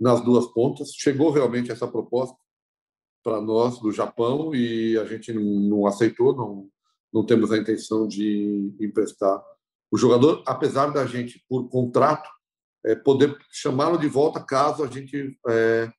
[0.00, 0.92] nas duas pontas.
[0.96, 2.36] Chegou realmente essa proposta
[3.22, 6.68] para nós do Japão e a gente não, não aceitou, não,
[7.12, 9.42] não temos a intenção de emprestar
[9.90, 12.28] o jogador, apesar da gente, por contrato,
[12.84, 15.90] é, poder chamá-lo de volta caso a gente é,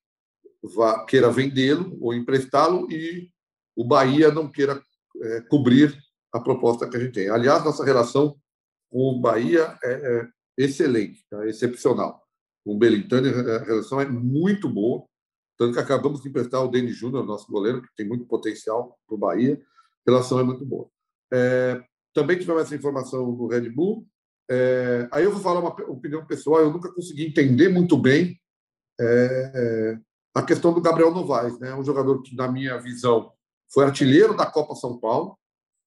[0.75, 3.29] vá, queira vendê-lo ou emprestá-lo e
[3.75, 4.81] o Bahia não queira
[5.21, 5.97] é, cobrir
[6.33, 7.29] a proposta que a gente tem.
[7.29, 8.37] Aliás, nossa relação
[8.89, 10.27] com o Bahia é, é
[10.57, 12.23] excelente, é excepcional.
[12.63, 15.05] Com o Belintani, a relação é muito boa,
[15.57, 19.15] tanto que acabamos de emprestar o Denis Júnior, nosso goleiro, que tem muito potencial para
[19.15, 19.59] o Bahia.
[20.05, 20.89] A relação é muito boa.
[21.33, 21.83] É,
[22.17, 24.07] também tivemos essa informação no Red Bull.
[24.49, 28.41] É, aí eu vou falar uma opinião pessoal, eu nunca consegui entender muito bem
[28.99, 29.99] é,
[30.33, 31.75] a questão do Gabriel Novaes, né?
[31.75, 33.31] um jogador que, na minha visão,
[33.71, 35.37] foi artilheiro da Copa São Paulo,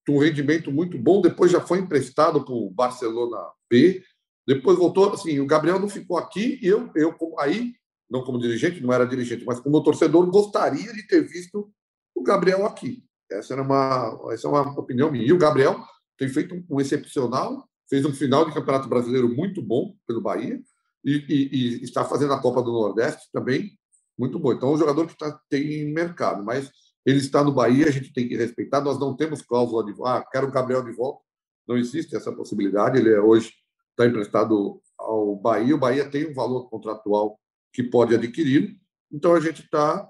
[0.09, 4.03] um rendimento muito bom, depois já foi emprestado para o Barcelona B,
[4.47, 7.75] depois voltou, assim, o Gabriel não ficou aqui, e eu, eu aí,
[8.11, 11.73] não como dirigente, não era dirigente, mas como torcedor, gostaria de ter visto
[12.13, 13.05] o Gabriel aqui.
[13.31, 15.25] Essa, era uma, essa é uma opinião minha.
[15.25, 15.81] E o Gabriel
[16.21, 20.61] tem feito um excepcional, fez um final de Campeonato Brasileiro muito bom pelo Bahia
[21.03, 23.73] e, e, e está fazendo a Copa do Nordeste também
[24.19, 24.53] muito bom.
[24.53, 26.71] Então, é um jogador que tá, tem mercado, mas
[27.07, 28.83] ele está no Bahia, a gente tem que respeitar.
[28.83, 31.23] Nós não temos cláusula de ah, quero o Gabriel de volta.
[31.67, 32.99] Não existe essa possibilidade.
[32.99, 33.51] Ele é, hoje
[33.93, 35.75] está emprestado ao Bahia.
[35.75, 37.41] O Bahia tem um valor contratual
[37.73, 38.77] que pode adquirir.
[39.11, 40.07] Então, a gente está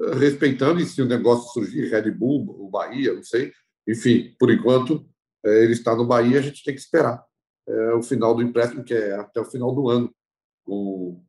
[0.00, 0.80] eh, respeitando.
[0.80, 3.52] E se o negócio surgir, Red Bull, o Bahia, não sei.
[3.86, 5.06] Enfim, por enquanto,
[5.44, 7.24] ele está no Bahia, a gente tem que esperar
[7.66, 10.14] é, o final do empréstimo, que é até o final do ano
[10.64, 11.22] com,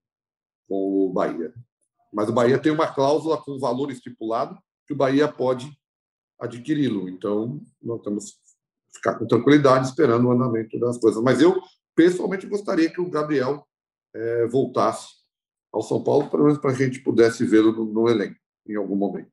[0.67, 1.53] com o Bahia.
[2.11, 5.71] Mas o Bahia tem uma cláusula com valor estipulado que o Bahia pode
[6.39, 7.09] adquiri-lo.
[7.09, 8.37] Então, nós temos que
[8.95, 11.21] ficar com tranquilidade esperando o andamento das coisas.
[11.23, 11.59] Mas eu,
[11.95, 13.65] pessoalmente, gostaria que o Gabriel
[14.13, 15.07] é, voltasse
[15.71, 18.95] ao São Paulo, pelo menos para a gente pudesse vê-lo no, no elenco em algum
[18.95, 19.32] momento.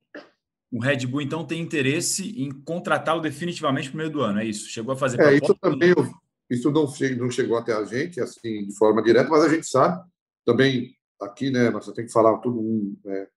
[0.72, 4.68] O Red Bull, então, tem interesse em contratá-lo definitivamente no meio do ano, é isso?
[4.68, 6.08] Chegou a fazer É, isso também eu,
[6.48, 6.86] Isso não,
[7.18, 10.00] não chegou até a gente, assim, de forma direta, mas a gente sabe.
[10.44, 13.28] Também aqui, né, nós tem que falar tudo, um, é,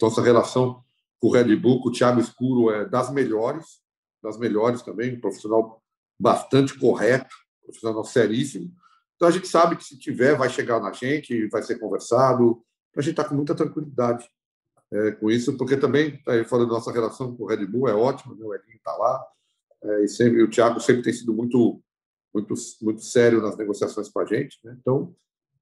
[0.00, 0.82] nossa relação
[1.18, 3.80] com o Red Bull, com o Thiago Escuro, é das melhores,
[4.22, 5.82] das melhores também, um profissional
[6.20, 7.34] bastante correto,
[7.64, 8.70] profissional seríssimo.
[9.16, 12.62] Então a gente sabe que se tiver, vai chegar na gente, vai ser conversado.
[12.96, 14.28] A gente está com muita tranquilidade
[14.92, 17.94] é, com isso, porque também, aí falando da nossa relação com o Red Bull, é
[17.94, 18.44] ótima, né?
[18.44, 19.24] o Edinho está lá,
[19.82, 21.82] é, e sempre, o Thiago sempre tem sido muito,
[22.34, 24.76] muito, muito sério nas negociações com a gente, né?
[24.80, 25.14] então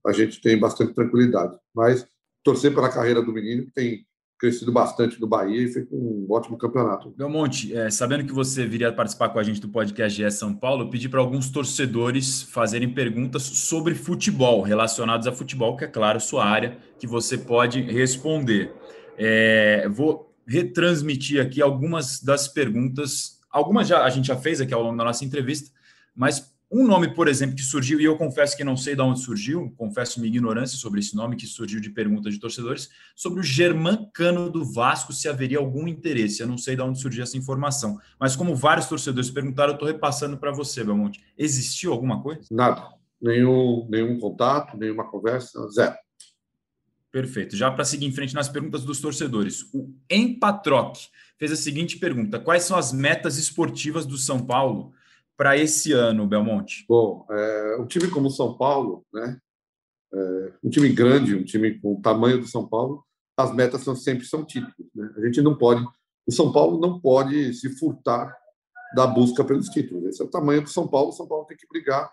[0.06, 1.56] a gente tem bastante tranquilidade.
[1.74, 2.06] Mas
[2.42, 4.06] torcer pela carreira do menino, que tem
[4.38, 7.10] crescido bastante no Bahia e fez um ótimo campeonato.
[7.10, 10.84] Belmonte, é, sabendo que você viria participar com a gente do podcast GE São Paulo,
[10.84, 16.18] eu pedi para alguns torcedores fazerem perguntas sobre futebol, relacionados a futebol, que é claro,
[16.18, 18.72] sua área, que você pode responder.
[19.16, 23.38] É, vou retransmitir aqui algumas das perguntas.
[23.50, 25.70] Algumas já, a gente já fez aqui ao longo da nossa entrevista,
[26.14, 29.18] mas um nome, por exemplo, que surgiu, e eu confesso que não sei de onde
[29.18, 33.42] surgiu, confesso minha ignorância sobre esse nome que surgiu de perguntas de torcedores, sobre o
[33.42, 36.40] Germancano do Vasco, se haveria algum interesse.
[36.40, 39.88] Eu não sei de onde surgiu essa informação, mas como vários torcedores perguntaram, eu estou
[39.88, 41.20] repassando para você, Belmonte.
[41.36, 42.42] Existiu alguma coisa?
[42.52, 42.86] Nada.
[43.20, 45.96] Nenhum, nenhum contato, nenhuma conversa, zero.
[47.12, 47.56] Perfeito.
[47.56, 50.96] Já para seguir em frente nas perguntas dos torcedores, o Empatroc
[51.38, 54.92] fez a seguinte pergunta: Quais são as metas esportivas do São Paulo
[55.36, 56.84] para esse ano, Belmonte?
[56.88, 59.38] Bom, é, um time como o São Paulo, né?
[60.12, 63.04] É, um time grande, um time com o tamanho do São Paulo,
[63.36, 64.90] as metas são, sempre são títulos.
[64.94, 65.10] Né?
[65.16, 65.84] A gente não pode,
[66.26, 68.36] o São Paulo não pode se furtar
[68.94, 70.04] da busca pelos títulos.
[70.04, 71.10] Esse é o tamanho do São Paulo.
[71.10, 72.10] O São Paulo tem que brigar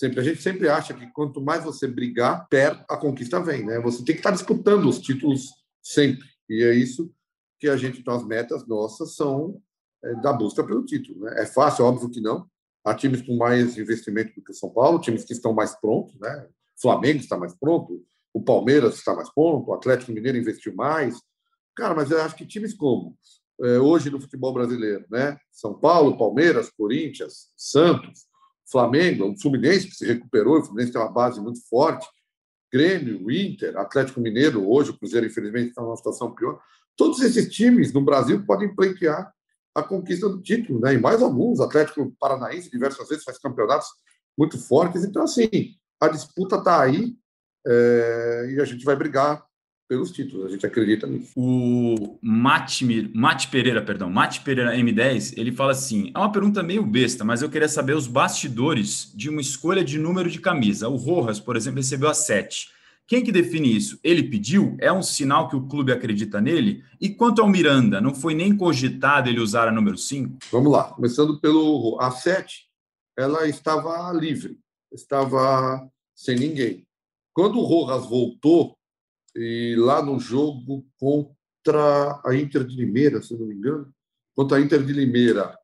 [0.00, 3.78] Sempre a gente sempre acha que quanto mais você brigar, perto a conquista vem, né?
[3.80, 5.50] Você tem que estar disputando os títulos
[5.82, 6.26] sempre.
[6.48, 7.12] E é isso
[7.58, 9.60] que a gente, então, as metas nossas são
[10.02, 11.20] é, da busca pelo título.
[11.20, 11.42] Né?
[11.42, 12.48] É fácil, óbvio que não.
[12.82, 16.18] Há times com mais investimento do que o São Paulo, times que estão mais prontos,
[16.18, 16.48] né?
[16.78, 21.20] O Flamengo está mais pronto, o Palmeiras está mais pronto, o Atlético Mineiro investiu mais.
[21.76, 23.18] Cara, mas eu acho que times como
[23.62, 25.36] é, hoje no futebol brasileiro, né?
[25.52, 28.29] São Paulo, Palmeiras, Corinthians, Santos,
[28.70, 32.06] Flamengo, o Fluminense que se recuperou, o Fluminense tem uma base muito forte,
[32.72, 36.60] Grêmio, Inter, Atlético Mineiro, hoje o Cruzeiro, infelizmente, está numa situação pior.
[36.96, 39.32] Todos esses times no Brasil podem pleitear
[39.74, 40.94] a conquista do título, né?
[40.94, 41.60] e mais alguns.
[41.60, 43.88] Atlético Paranaense, diversas vezes, faz campeonatos
[44.38, 45.04] muito fortes.
[45.04, 45.48] Então, assim,
[46.00, 47.16] a disputa está aí
[47.66, 48.52] é...
[48.54, 49.44] e a gente vai brigar
[49.90, 51.32] pelos títulos, a gente acredita nisso.
[51.34, 57.24] O Mate Pereira, perdão, Mate Pereira M10, ele fala assim: é uma pergunta meio besta,
[57.24, 60.88] mas eu queria saber os bastidores de uma escolha de número de camisa.
[60.88, 62.68] O Rojas, por exemplo, recebeu a 7.
[63.04, 63.98] Quem que define isso?
[64.04, 64.76] Ele pediu?
[64.78, 66.84] É um sinal que o clube acredita nele?
[67.00, 70.38] E quanto ao Miranda, não foi nem cogitado ele usar a número 5?
[70.52, 72.68] Vamos lá, começando pelo a 7,
[73.18, 74.56] ela estava livre,
[74.92, 75.84] estava
[76.14, 76.86] sem ninguém.
[77.34, 78.76] Quando o Rojas voltou,
[79.34, 83.92] e lá no jogo contra a Inter de Limeira, se não me engano,
[84.34, 85.56] contra a Inter de Limeira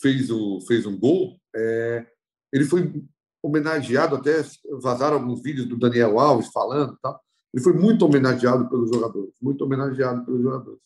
[0.00, 2.06] fez, o, fez um gol, é,
[2.52, 3.02] ele foi
[3.42, 4.42] homenageado, até
[4.80, 7.18] vazaram alguns vídeos do Daniel Alves falando, tá?
[7.52, 10.80] ele foi muito homenageado pelos jogadores, muito homenageado pelos jogadores.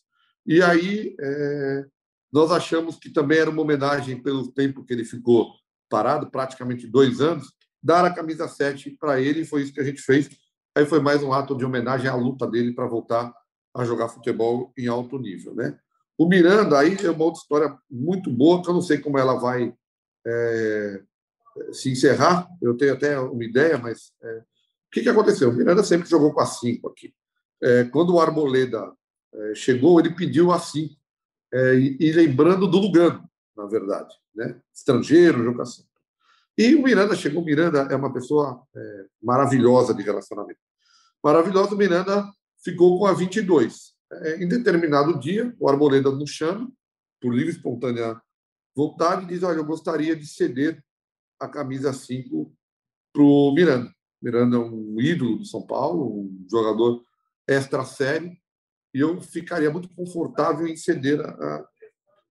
[0.47, 1.87] E aí é,
[2.33, 5.53] nós achamos que também era uma homenagem pelo tempo que ele ficou
[5.89, 7.53] parado, praticamente dois anos,
[7.83, 10.29] dar a camisa 7 para ele, foi isso que a gente fez
[10.77, 13.35] Aí foi mais um ato de homenagem à luta dele para voltar
[13.75, 15.79] a jogar futebol em alto nível, né?
[16.19, 19.41] O Miranda aí é uma outra história muito boa que eu não sei como ela
[19.41, 19.75] vai
[20.27, 21.03] é,
[21.73, 22.47] se encerrar.
[22.61, 24.43] Eu tenho até uma ideia, mas é, o
[24.93, 25.49] que, que aconteceu?
[25.49, 27.15] O Miranda sempre jogou com a 5 aqui.
[27.63, 28.93] É, quando o Arboleda
[29.35, 30.95] é, chegou, ele pediu a 5.
[31.55, 34.61] É, e, e, lembrando do Lugano, na verdade, né?
[34.75, 35.85] Estrangeiro, jogo assim.
[36.59, 37.41] E o Miranda chegou.
[37.41, 40.66] O Miranda é uma pessoa é, maravilhosa de relacionamento.
[41.27, 42.25] Maravilhosa, Miranda
[42.63, 43.97] ficou com a 22.
[44.13, 46.71] É, em determinado dia, o Arboleda nos chama,
[47.21, 48.23] por livre e espontânea
[48.77, 50.81] vontade, e diz: Olha, eu gostaria de ceder
[51.41, 52.55] a camisa 5
[53.13, 53.93] para o Miranda.
[54.23, 57.03] Miranda é um ídolo do São Paulo, um jogador
[57.49, 58.31] extra sério,
[58.95, 61.69] e eu ficaria muito confortável em ceder a,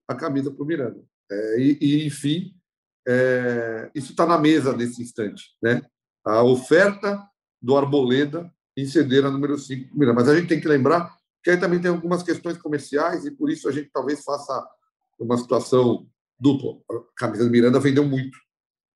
[0.08, 1.04] a camisa para o Miranda.
[1.30, 2.56] É, e, e, enfim,
[3.06, 5.54] é, isso está na mesa nesse instante.
[5.62, 5.82] Né?
[6.24, 7.22] A oferta
[7.60, 11.56] do Arboleda em ceder a número 5 Mas a gente tem que lembrar que aí
[11.56, 14.66] também tem algumas questões comerciais e por isso a gente talvez faça
[15.18, 16.06] uma situação
[16.38, 16.78] dupla.
[16.90, 18.36] A camisa do Miranda vendeu muito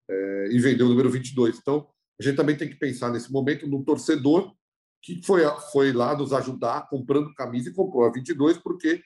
[0.08, 1.58] é, e vendeu o número 22.
[1.58, 1.86] Então,
[2.18, 4.52] a gente também tem que pensar nesse momento no torcedor
[5.02, 9.02] que foi, foi lá nos ajudar comprando camisa e comprou a 22 porque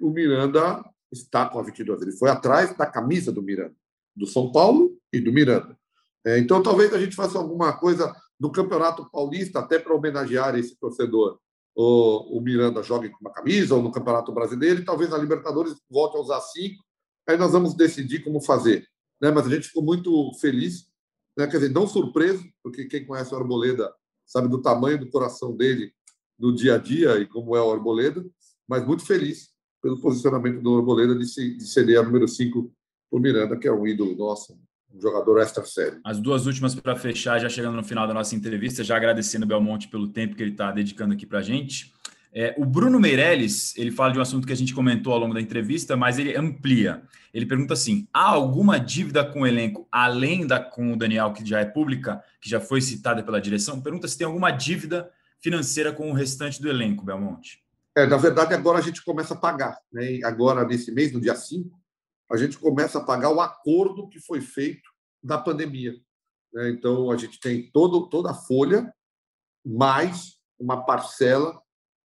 [0.00, 2.02] o Miranda está com a 22.
[2.02, 3.76] Ele foi atrás da camisa do Miranda
[4.16, 5.78] do São Paulo e do Miranda.
[6.24, 10.76] É, então, talvez a gente faça alguma coisa no Campeonato Paulista, até para homenagear esse
[10.76, 11.38] torcedor.
[11.74, 15.76] O, o Miranda jogue com uma camisa, ou no Campeonato Brasileiro, e talvez na Libertadores
[15.90, 16.84] volte a usar cinco.
[17.28, 18.86] Aí nós vamos decidir como fazer.
[19.20, 19.30] Né?
[19.30, 20.86] Mas a gente ficou muito feliz,
[21.36, 21.46] né?
[21.46, 23.92] quer dizer, não surpreso, porque quem conhece o Arboleda
[24.26, 25.92] sabe do tamanho do coração dele
[26.38, 28.24] no dia a dia e como é o Arboleda,
[28.68, 32.72] mas muito feliz pelo posicionamento do Arboleda de, de ceder a número 5
[33.10, 34.58] para o Miranda, que é um ídolo nosso,
[35.00, 36.00] jogador extra sério.
[36.04, 39.48] As duas últimas para fechar, já chegando no final da nossa entrevista, já agradecendo o
[39.48, 41.92] Belmonte pelo tempo que ele está dedicando aqui para a gente.
[42.32, 45.32] É, o Bruno Meirelles, ele fala de um assunto que a gente comentou ao longo
[45.32, 47.02] da entrevista, mas ele amplia.
[47.32, 51.48] Ele pergunta assim: há alguma dívida com o elenco, além da com o Daniel, que
[51.48, 53.80] já é pública, que já foi citada pela direção?
[53.80, 57.64] Pergunta se tem alguma dívida financeira com o restante do elenco, Belmonte.
[57.96, 59.78] É, na verdade, agora a gente começa a pagar.
[59.90, 60.20] Né?
[60.22, 61.70] Agora, nesse mês, no dia 5,
[62.30, 64.88] a gente começa a pagar o acordo que foi feito
[65.22, 65.94] da pandemia.
[66.52, 66.70] Né?
[66.70, 68.92] Então, a gente tem todo, toda a folha,
[69.64, 71.60] mais uma parcela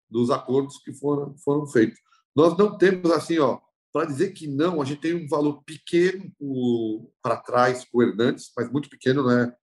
[0.10, 2.00] dos acordos que foram, foram feitos.
[2.36, 3.60] Nós não temos assim, ó,
[3.92, 6.32] para dizer que não, a gente tem um valor pequeno
[7.22, 9.56] para trás com o Hernandes, mas muito pequeno, não é?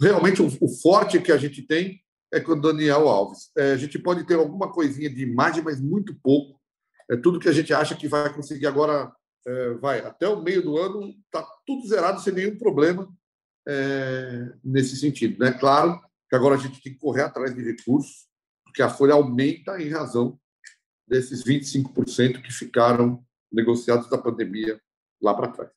[0.00, 2.00] Realmente, o, o forte que a gente tem
[2.32, 3.50] é com o Daniel Alves.
[3.56, 6.58] É, a gente pode ter alguma coisinha de imagem, mas muito pouco.
[7.10, 9.12] É tudo que a gente acha que vai conseguir agora
[9.48, 13.08] é, vai até o meio do ano, está tudo zerado sem nenhum problema
[13.66, 15.38] é, nesse sentido.
[15.42, 15.52] Né?
[15.52, 18.26] Claro que agora a gente tem que correr atrás de recursos,
[18.62, 20.38] porque a folha aumenta em razão
[21.06, 24.78] desses 25% que ficaram negociados da pandemia
[25.22, 25.70] lá para trás.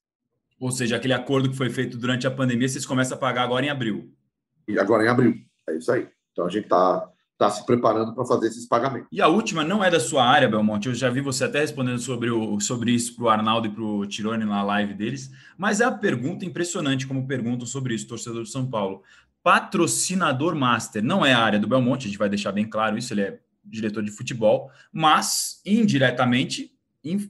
[0.60, 3.66] Ou seja, aquele acordo que foi feito durante a pandemia, vocês começam a pagar agora
[3.66, 4.14] em abril.
[4.68, 5.36] E agora em abril,
[5.70, 6.10] é isso aí.
[6.34, 7.11] Então a gente está
[7.42, 9.08] está se preparando para fazer esses pagamentos.
[9.12, 10.88] E a última não é da sua área, Belmonte.
[10.88, 13.84] Eu já vi você até respondendo sobre, o, sobre isso para o Arnaldo e para
[13.84, 18.44] o Tirone na live deles, mas é a pergunta impressionante como perguntam sobre isso, torcedor
[18.44, 19.02] de São Paulo.
[19.44, 23.12] Patrocinador master não é a área do Belmonte, a gente vai deixar bem claro isso,
[23.12, 26.72] ele é diretor de futebol, mas indiretamente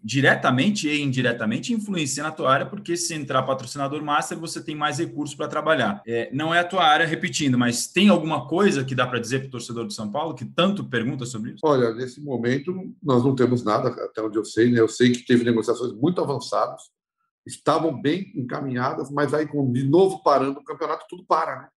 [0.04, 5.00] diretamente e indiretamente influencia na tua área, porque se entrar patrocinador master, você tem mais
[5.00, 6.02] recursos para trabalhar.
[6.06, 9.40] É, não é a tua área, repetindo, mas tem alguma coisa que dá para dizer
[9.40, 11.62] para o torcedor de São Paulo que tanto pergunta sobre isso?
[11.64, 14.80] Olha, nesse momento nós não temos nada, até onde eu sei, né?
[14.80, 16.82] Eu sei que teve negociações muito avançadas,
[17.46, 21.68] estavam bem encaminhadas, mas aí, de novo parando o campeonato, tudo para, né?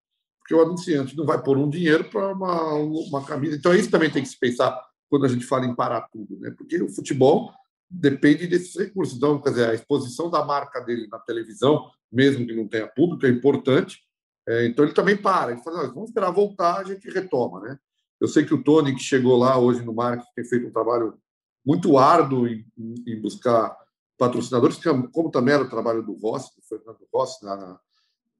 [0.41, 3.57] Porque o anunciante não vai pôr um dinheiro para uma, uma camisa.
[3.57, 4.79] Então, isso também tem que se pensar
[5.09, 6.53] quando a gente fala em parar tudo, né?
[6.59, 7.51] Porque o futebol
[7.91, 9.17] depende desses recursos.
[9.17, 13.27] Então, quer dizer, a exposição da marca dele na televisão, mesmo que não tenha público,
[13.27, 13.99] é importante.
[14.47, 15.53] É, então, ele também para.
[15.53, 17.61] Ele fala, vamos esperar voltar, a gente retoma.
[17.61, 17.79] Né?
[18.21, 21.19] Eu sei que o Tony, que chegou lá hoje no marketing, tem feito um trabalho
[21.65, 22.65] muito árduo em,
[23.07, 23.75] em buscar
[24.19, 24.79] patrocinadores,
[25.13, 27.81] como também era o trabalho do Rossi, do Fernando Rossi, na,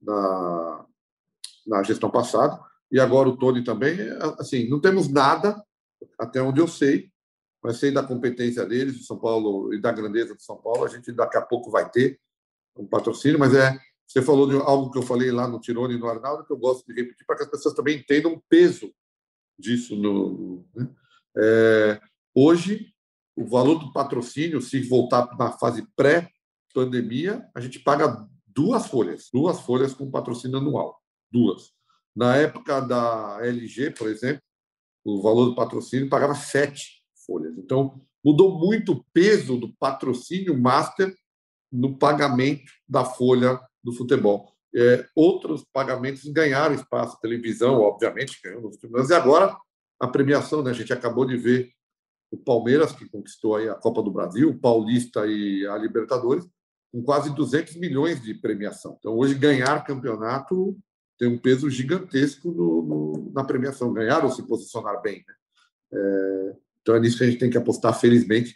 [0.01, 0.85] na,
[1.67, 2.59] na gestão passada.
[2.91, 3.97] E agora o Tony também.
[4.39, 5.61] Assim, não temos nada,
[6.19, 7.11] até onde eu sei,
[7.65, 10.85] mas sei da competência deles, de São Paulo e da grandeza de São Paulo.
[10.85, 12.19] A gente daqui a pouco vai ter
[12.77, 13.75] um patrocínio, mas é.
[14.05, 16.57] Você falou de algo que eu falei lá no Tirone e no Arnaldo, que eu
[16.57, 18.93] gosto de repetir para que as pessoas também entendam o peso
[19.57, 19.95] disso.
[19.95, 20.87] No, né?
[21.35, 21.99] é,
[22.35, 22.93] hoje,
[23.35, 29.59] o valor do patrocínio, se voltar na fase pré-pandemia, a gente paga duas folhas, duas
[29.61, 31.01] folhas com patrocínio anual,
[31.31, 31.71] duas.
[32.15, 34.43] Na época da LG, por exemplo,
[35.03, 37.57] o valor do patrocínio pagava sete folhas.
[37.57, 41.13] Então, mudou muito o peso do patrocínio master
[41.71, 44.53] no pagamento da folha do futebol.
[44.75, 49.55] É, outros pagamentos ganharam espaço, televisão, obviamente, ganhou nos últimos e agora
[49.99, 50.71] a premiação, né?
[50.71, 51.71] a gente acabou de ver
[52.31, 56.45] o Palmeiras, que conquistou aí a Copa do Brasil, o Paulista e a Libertadores,
[56.91, 58.97] com quase 200 milhões de premiação.
[58.99, 60.77] Então, hoje, ganhar campeonato
[61.17, 65.23] tem um peso gigantesco no, no, na premiação, ganhar ou se posicionar bem.
[65.25, 65.33] Né?
[65.93, 66.55] É,
[66.85, 68.55] então é nisso que a gente tem que apostar, felizmente,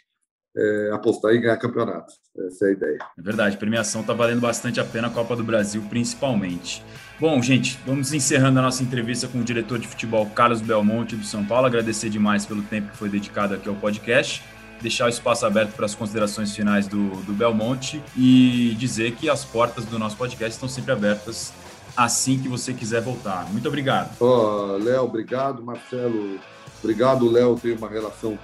[0.56, 2.14] é, apostar e ganhar campeonatos.
[2.46, 2.98] Essa é a ideia.
[3.18, 6.80] É verdade, premiação está valendo bastante a pena a Copa do Brasil, principalmente.
[7.18, 11.24] Bom, gente, vamos encerrando a nossa entrevista com o diretor de futebol Carlos Belmonte do
[11.24, 11.66] São Paulo.
[11.66, 14.44] Agradecer demais pelo tempo que foi dedicado aqui ao podcast.
[14.80, 19.44] Deixar o espaço aberto para as considerações finais do, do Belmonte e dizer que as
[19.44, 21.52] portas do nosso podcast estão sempre abertas
[21.96, 23.50] assim que você quiser voltar.
[23.50, 24.16] Muito obrigado.
[24.20, 25.62] Oh, Léo, obrigado.
[25.62, 26.38] Marcelo,
[26.82, 28.38] Obrigado, Léo tem uma relação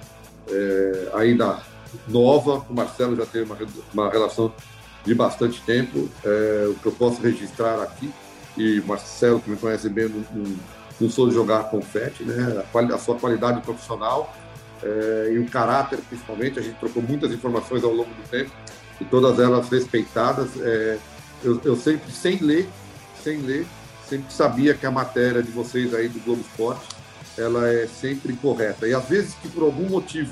[0.49, 1.59] é, ainda
[2.07, 3.57] nova, o Marcelo já tem uma,
[3.93, 4.53] uma relação
[5.03, 6.09] de bastante tempo.
[6.23, 8.11] É, o que eu posso registrar aqui,
[8.57, 10.55] e Marcelo, que me conhece bem, não,
[10.99, 12.63] não sou de jogar confete, né?
[12.73, 14.33] a, a sua qualidade profissional
[14.83, 16.59] é, e o caráter, principalmente.
[16.59, 18.51] A gente trocou muitas informações ao longo do tempo
[18.99, 20.49] e todas elas respeitadas.
[20.59, 20.97] É,
[21.43, 22.67] eu, eu sempre, sem ler,
[23.23, 23.65] sem ler,
[24.07, 26.87] sempre sabia que a matéria de vocês aí do Globo Esporte,
[27.37, 28.87] ela é sempre correta.
[28.87, 30.31] E às vezes que por algum motivo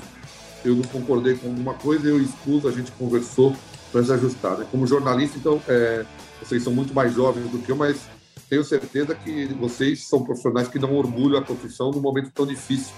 [0.64, 3.54] eu não concordei com alguma coisa, eu expus, a gente conversou
[3.92, 4.58] para se ajustar.
[4.58, 4.66] Né?
[4.70, 6.04] Como jornalista, então, é,
[6.42, 8.00] vocês são muito mais jovens do que eu, mas
[8.48, 12.92] tenho certeza que vocês são profissionais que dão orgulho à profissão num momento tão difícil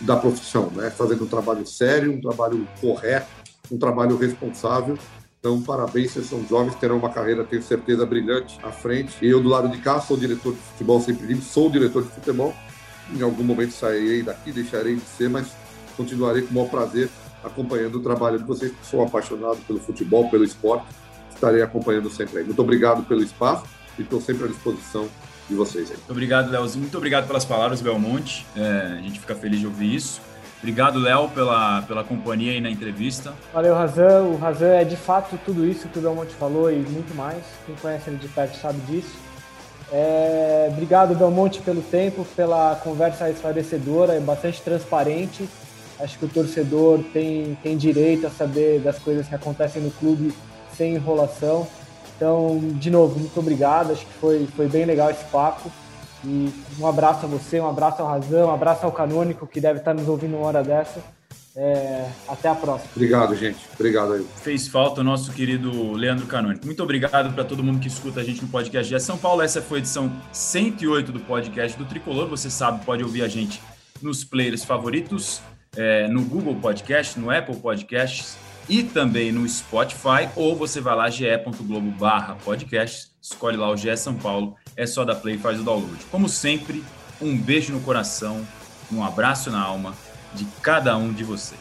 [0.00, 0.90] da profissão, né?
[0.90, 3.26] Fazendo um trabalho sério, um trabalho correto,
[3.70, 4.96] um trabalho responsável.
[5.40, 9.16] Então, parabéns, vocês são jovens, terão uma carreira, tenho certeza, brilhante à frente.
[9.22, 12.10] E eu, do lado de cá, sou diretor de futebol, sempre digo, sou diretor de
[12.10, 12.54] futebol.
[13.14, 15.48] Em algum momento sairei daqui, deixarei de ser, mas
[15.96, 17.08] continuarei com o maior prazer
[17.42, 20.86] acompanhando o trabalho de vocês, que sou apaixonado pelo futebol, pelo esporte.
[21.32, 22.44] Estarei acompanhando sempre aí.
[22.44, 23.64] Muito obrigado pelo espaço
[23.98, 25.08] e estou sempre à disposição
[25.48, 25.96] de vocês aí.
[25.96, 26.82] Muito obrigado, Leozinho.
[26.82, 28.44] Muito obrigado pelas palavras, Belmonte.
[28.56, 30.20] É, a gente fica feliz de ouvir isso.
[30.58, 33.32] Obrigado, Léo, pela, pela companhia aí na entrevista.
[33.54, 34.22] Valeu, Razan.
[34.24, 37.42] O Razan é de fato tudo isso que o Belmonte falou e muito mais.
[37.64, 39.16] Quem conhece ele de perto sabe disso.
[39.90, 45.48] É, obrigado, Belmonte, pelo tempo, pela conversa esclarecedora e bastante transparente.
[45.98, 50.32] Acho que o torcedor tem, tem direito a saber das coisas que acontecem no clube
[50.76, 51.66] sem enrolação.
[52.16, 53.92] Então, de novo, muito obrigado.
[53.92, 55.70] Acho que foi, foi bem legal esse papo.
[56.24, 59.78] E um abraço a você, um abraço ao Razão, um abraço ao Canônico, que deve
[59.78, 61.00] estar nos ouvindo uma hora dessa.
[61.60, 62.88] É, até a próxima.
[62.94, 63.58] Obrigado, gente.
[63.74, 64.24] Obrigado aí.
[64.42, 66.64] Fez falta o nosso querido Leandro Canônico.
[66.64, 69.42] Muito obrigado para todo mundo que escuta a gente no podcast de São Paulo.
[69.42, 72.28] Essa foi a edição 108 do podcast do Tricolor.
[72.28, 73.60] Você sabe, pode ouvir a gente
[74.00, 75.42] nos players favoritos,
[75.76, 78.36] é, no Google Podcast, no Apple Podcasts
[78.68, 80.28] e também no Spotify.
[80.36, 85.04] Ou você vai lá, ge.globo barra podcast, escolhe lá o GE São Paulo, é só
[85.04, 86.04] dar play e faz o download.
[86.08, 86.84] Como sempre,
[87.20, 88.46] um beijo no coração,
[88.92, 89.92] um abraço na alma
[90.38, 91.58] de cada um de vocês.